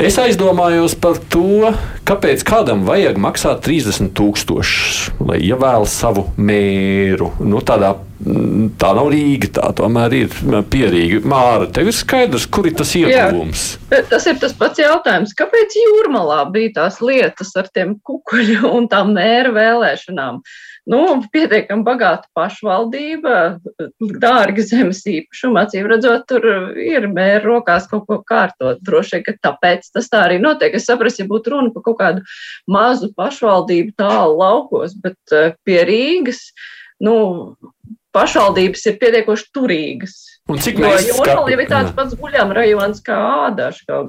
[0.00, 1.74] Es aizdomājos par to,
[2.08, 7.34] kāpēc kādam vajag maksāt 30 tūkstošus, lai ievēlētu savu mēru.
[7.44, 8.09] Nu, tādā, mm,
[8.80, 10.34] tā nav Rīga, tā tomēr ir
[10.72, 11.20] pierīga.
[11.28, 13.66] Māra, tev ir skaidrs, kur ir tas ieguvums?
[13.90, 18.90] Bet Tas ir tas pats jautājums, kāpēc jūrmalā bija tās lietas ar tiem kukuļu un
[18.90, 20.42] tām mēra vēlēšanām?
[20.90, 21.00] Nu,
[21.30, 23.34] pietiekami bagāta pašvaldība,
[24.00, 26.46] dārga zemes īpašuma, acīm redzot, tur
[26.80, 28.80] ir mēra rokās kaut ko kārtot.
[28.84, 30.74] Droši vien, ka tāpēc tas tā arī notiek.
[30.74, 32.24] Es saprotu, ja būtu runa par kaut kādu
[32.66, 36.42] mazu pašvaldību tālu laukos, bet eh, pie Rīgas,
[37.04, 37.14] nu,
[38.16, 40.18] pašvaldības ir pietiekoši turīgas.
[40.50, 43.16] Un cik Jo mēs Jūrmalā jau ir tāds pats guļam rajons kā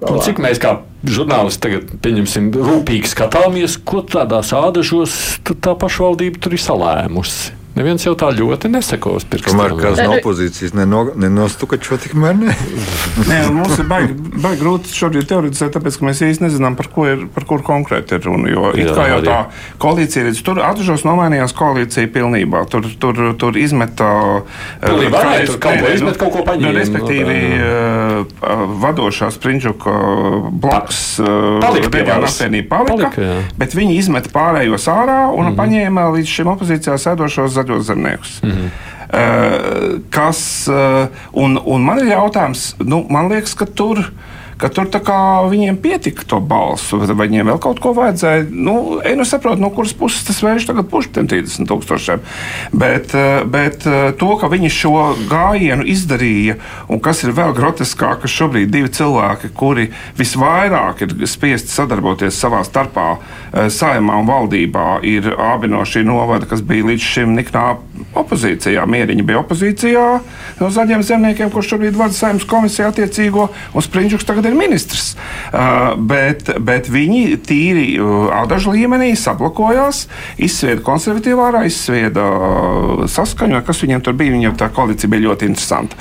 [0.02, 0.24] galā.
[0.26, 0.74] cik mēs kā
[1.06, 7.61] žurnālisti tagad, pieņemsim, rūpīgi skatāmies, ko tādās ādažos tā pašvaldība tur ir salēmusi.
[7.72, 9.56] Neviens jau tā ļoti nesekos pirkstiem.
[9.56, 12.56] Tomēr kāds no nu- opozīcijas neno- nenostukačo tikmēr ne.
[13.30, 17.08] Nē, mums ir baigi, baigi grūti šobrīd teoretizēt, tāpēc, ka mēs īsti nezinām, par, ko
[17.08, 18.52] ir, par kur konkrēti ir runa.
[18.52, 19.38] Jo it Jā, kā jau tā
[19.82, 22.66] koalīcija, redz, tur atžos nomainījās koalīcija pilnībā.
[22.72, 24.10] Tur, tur, tur izmeta.
[24.84, 28.68] Pilnībā kā nē, tur kaut ko nē, nē, izmet, kaut ko paņēma, Nu, respektīvi, uh,
[28.84, 29.94] vadošā Sprindžuka
[30.52, 32.36] bloks Palika pie reģiona varas.
[32.38, 35.58] apvienība palika, Palika, bet viņi izmeta pārējos ārā un mm -hmm.
[35.60, 38.40] paņēma līdz šim opozīcijā sēdošos zaļos zemniekus.
[38.44, 38.72] Mm -hmm.
[39.12, 44.00] Uh, kas, uh, un, un man ir jautājums, nu, man liekas, ka tur,
[44.62, 44.90] ka tur
[45.52, 48.46] viņiem pietika to balsu, vai viņiem vēl kaut ko vajadzēja.
[48.52, 52.22] Nu, es nu saprotu, no kuras puses tas vērš tagad puš tiem 30 tūkstošiem.
[52.72, 54.94] Bet, eh, bet eh, to, ka viņi šo
[55.32, 56.58] gājienu izdarīja,
[56.92, 59.90] un kas ir vēl groteskāk, ka šobrīd divi cilvēki, kuri
[60.20, 66.46] visvairāk ir spiesti sadarboties savā starpā, eh, saimā un valdībā, ir abi no šī novada,
[66.50, 67.66] kas bija līdz šim niknā
[68.18, 68.86] opozīcijā.
[68.86, 70.08] Mieriņa bija opozīcijā
[70.60, 75.14] no zaļiem zemniekiem, kurš šobrīd vada saimnes komisiju attiecīgo, un Springčuks tagad ir ministrs.
[75.52, 80.06] Uh, bet, bet viņi tīri uh, ādažu līmenī sablokojās,
[80.42, 84.32] izsvieda konservatīvā izsvieda uh, saskaņu, kas viņiem tur bija.
[84.32, 85.98] Viņiem tā koalīcija bija ļoti interesanta.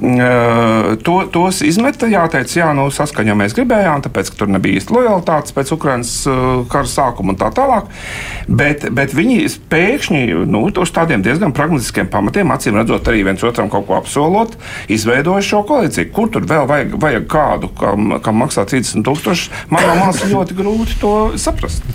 [0.00, 4.96] Uh, to, tos izmeta, jāteic, jā, nu, saskaņā mēs gribējām, tāpēc, ka tur nebija īsti
[4.96, 7.90] lojalitātes pēc Ukrainas uh, kara sākuma un tā tālāk.
[8.48, 13.70] Bet, bet viņi pēkšņi nu, uz tādiem diezgan pragmatiskiem pamatiem, acīm redzot, arī viens otram
[13.72, 14.56] kaut ko apsolot,
[14.92, 16.10] izveidoja šo koalīciju.
[16.14, 19.52] Kur tur vēl vajag, vajag kādu, kam, kam maksā 30 tūkstoši?
[19.72, 21.86] Man no malas ļoti grūti to saprast.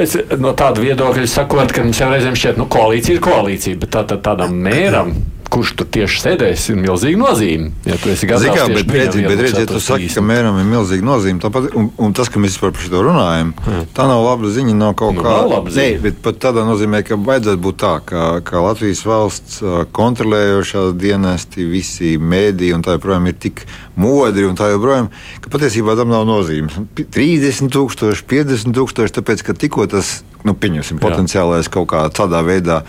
[0.00, 3.82] Es no tāda viedokļa sakot, ka mums jau reizēm šķiet, ka nu, koalīcija ir koalīcija,
[3.84, 5.14] bet tā, tā, tādam mēram
[5.52, 7.70] kurš tur tieši sēdēs, ir milzīga nozīme.
[7.84, 10.68] Ja tu esi gatavs Zikā, bet, redzi, bet redzi, ja tu saki, ka mēram ir
[10.70, 13.90] milzīga nozīme, tāpat, un, un tas, ka mēs par šo runājam, hmm.
[13.96, 14.78] tā nav laba ziņa.
[14.82, 18.64] Nav kaut nu, kā tāda, bet pat tādā nozīmē, ka vajadzētu būt tā, ka, ka
[18.64, 19.60] Latvijas valsts
[19.92, 23.66] kontrolējošās dienesti, visi mēdī un tā joprojām ir tik
[24.00, 25.10] modri un tā joprojām,
[25.42, 26.78] ka patiesībā tam nav nozīmes.
[26.96, 32.82] 30 tūkstoši, 50 tūkstoši, tāpēc, ka tikko tas nu, pieņemsim, potenciālais kaut kā tādā veidā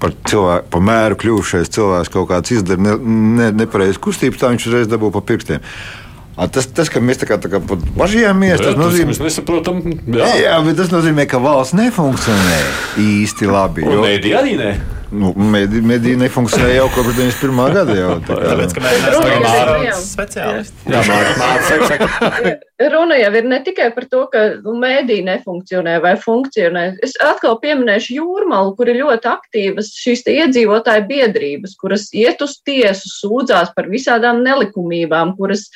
[0.00, 2.96] par, cilvēku, par mēru kļuvušais cilvēks kaut kāds izdara ne,
[3.38, 5.64] ne, nepareizu kustību, tā viņš uzreiz dabū pa pirkstiem.
[6.52, 7.62] Tas, tas, ka mēs tā kā, tā kā
[7.96, 9.78] bažījāmies, tas nozīmē, ka mēs nesaprotam.
[10.12, 10.28] Jā.
[10.36, 12.58] jā, bet tas nozīmē, ka valsts nefunkcionē
[13.00, 13.86] īsti labi.
[13.88, 14.02] Jo...
[14.04, 14.74] mēdī arī ne.
[15.14, 17.74] Nu, mediji medī nefunkcionē jau kopš 91.
[17.76, 17.94] gada.
[17.94, 20.88] Jau, tā kā, Tāpēc, ka mēs esam speciālisti.
[20.90, 21.02] Jā,
[21.38, 22.64] mācīt.
[22.90, 26.82] Runa jau ir ne tikai par to, ka nu, mēdī nefunkcionē vai funkcionē.
[27.06, 33.12] Es atkal pieminēšu jūrmalu, kur ir ļoti aktīvas šīs iedzīvotāju biedrības, kuras iet uz tiesu,
[33.20, 35.68] sūdzās par visādām nelikumībām, kuras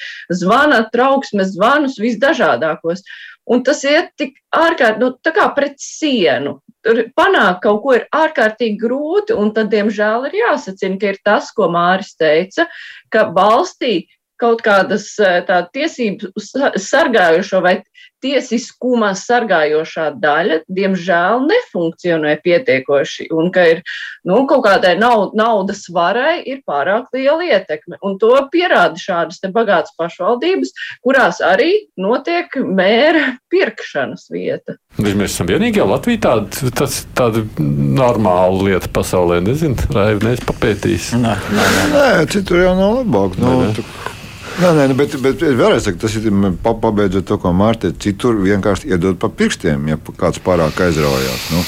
[0.43, 3.07] zvana trauksmes zvanus visdažādākos.
[3.51, 8.07] Un tas iet tik ārkārtīgi, nu, tā kā pret sienu tur panākt kaut ko ir
[8.15, 12.69] ārkārtīgi grūti, un tad, diemžēl, ir jāsacina, ka ir tas, ko Māris teica,
[13.13, 14.07] ka valstī
[14.41, 16.33] kaut kādas eh, tā, tiesību
[16.81, 17.77] sargājošo vai
[18.25, 23.83] tiesiskuma sargājošā daļa, diemžēl, nefunkcionē pietiekoši, un ka ir
[24.29, 27.99] nu, kaut kādai naud, naudas varai ir pārāk liela ietekme.
[28.07, 34.77] Un to pierāda šādas bagātas pašvaldības, kurās arī notiek mēra pirkšanas vieta.
[35.01, 41.13] Bet mēs esam vienīgie Latvijā tāda, tas, tāda normāla lieta pasaulē, nezinu, vai neesmu papētījis.
[41.21, 41.85] Nē, nē, nē.
[41.95, 43.39] nē, citur jau nav labāk.
[43.41, 44.19] Nu, nē, nē.
[44.61, 46.27] Nē, nē, nu, bet, bet vēlreiz saku, tas ir
[46.61, 51.47] pabeidzot to, ko Mārtiņa citur vienkārši iedod pa pirkstiem, ja kāds pārāk aizraujās.
[51.55, 51.63] Nu,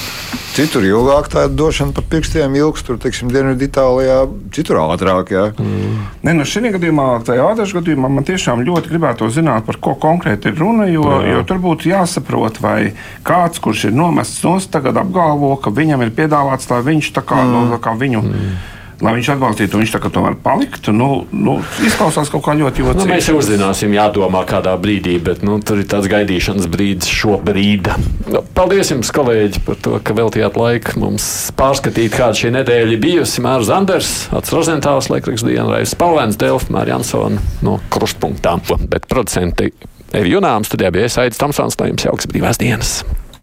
[0.53, 4.19] citur ilgāk tā došana pa pirkstiem ilgs, tur, teiksim, Dienvidu Itālijā,
[4.53, 5.33] citur ātrāk.
[5.33, 5.47] Jā.
[5.57, 6.03] Mm.
[6.27, 10.51] Nē, nu šī gadījumā, tajā ādažu gadījumā, man tiešām ļoti gribētu zināt, par ko konkrēti
[10.51, 11.33] ir runa, jo, jā.
[11.33, 12.93] jo tur būtu jāsaprot, vai
[13.25, 17.41] kāds, kurš ir nomests nost, tagad apgalvo, ka viņam ir piedāvāts, lai viņš tā kā,
[17.41, 17.73] mm.
[17.73, 18.23] no, kā viņu.
[18.29, 18.69] Mm
[19.01, 20.93] lai viņš atbalstītu, viņš tā kā tomēr paliktu.
[20.95, 22.99] Nu, nu, izklausās kaut kā ļoti jocīgi.
[23.01, 27.89] Nu, mēs jau uzzināsim, jādomā kādā brīdī, bet nu, tur ir tāds gaidīšanas brīdis šobrīd.
[28.33, 31.29] Nu, paldies jums, kolēģi, par to, ka veltījāt laiku mums
[31.59, 33.43] pārskatīt, kāda šī nedēļa bijusi.
[33.43, 38.63] Mārs Zanders, Ats Rozentāls, Laikriks dienreiz Spalvēns, Delfa, Mārija Ansona no krustpunktām.
[38.91, 39.71] Bet producenti
[40.13, 43.01] ir Junāms, studijā bija Aits Tamsons, no jums jauks brīvās dienas.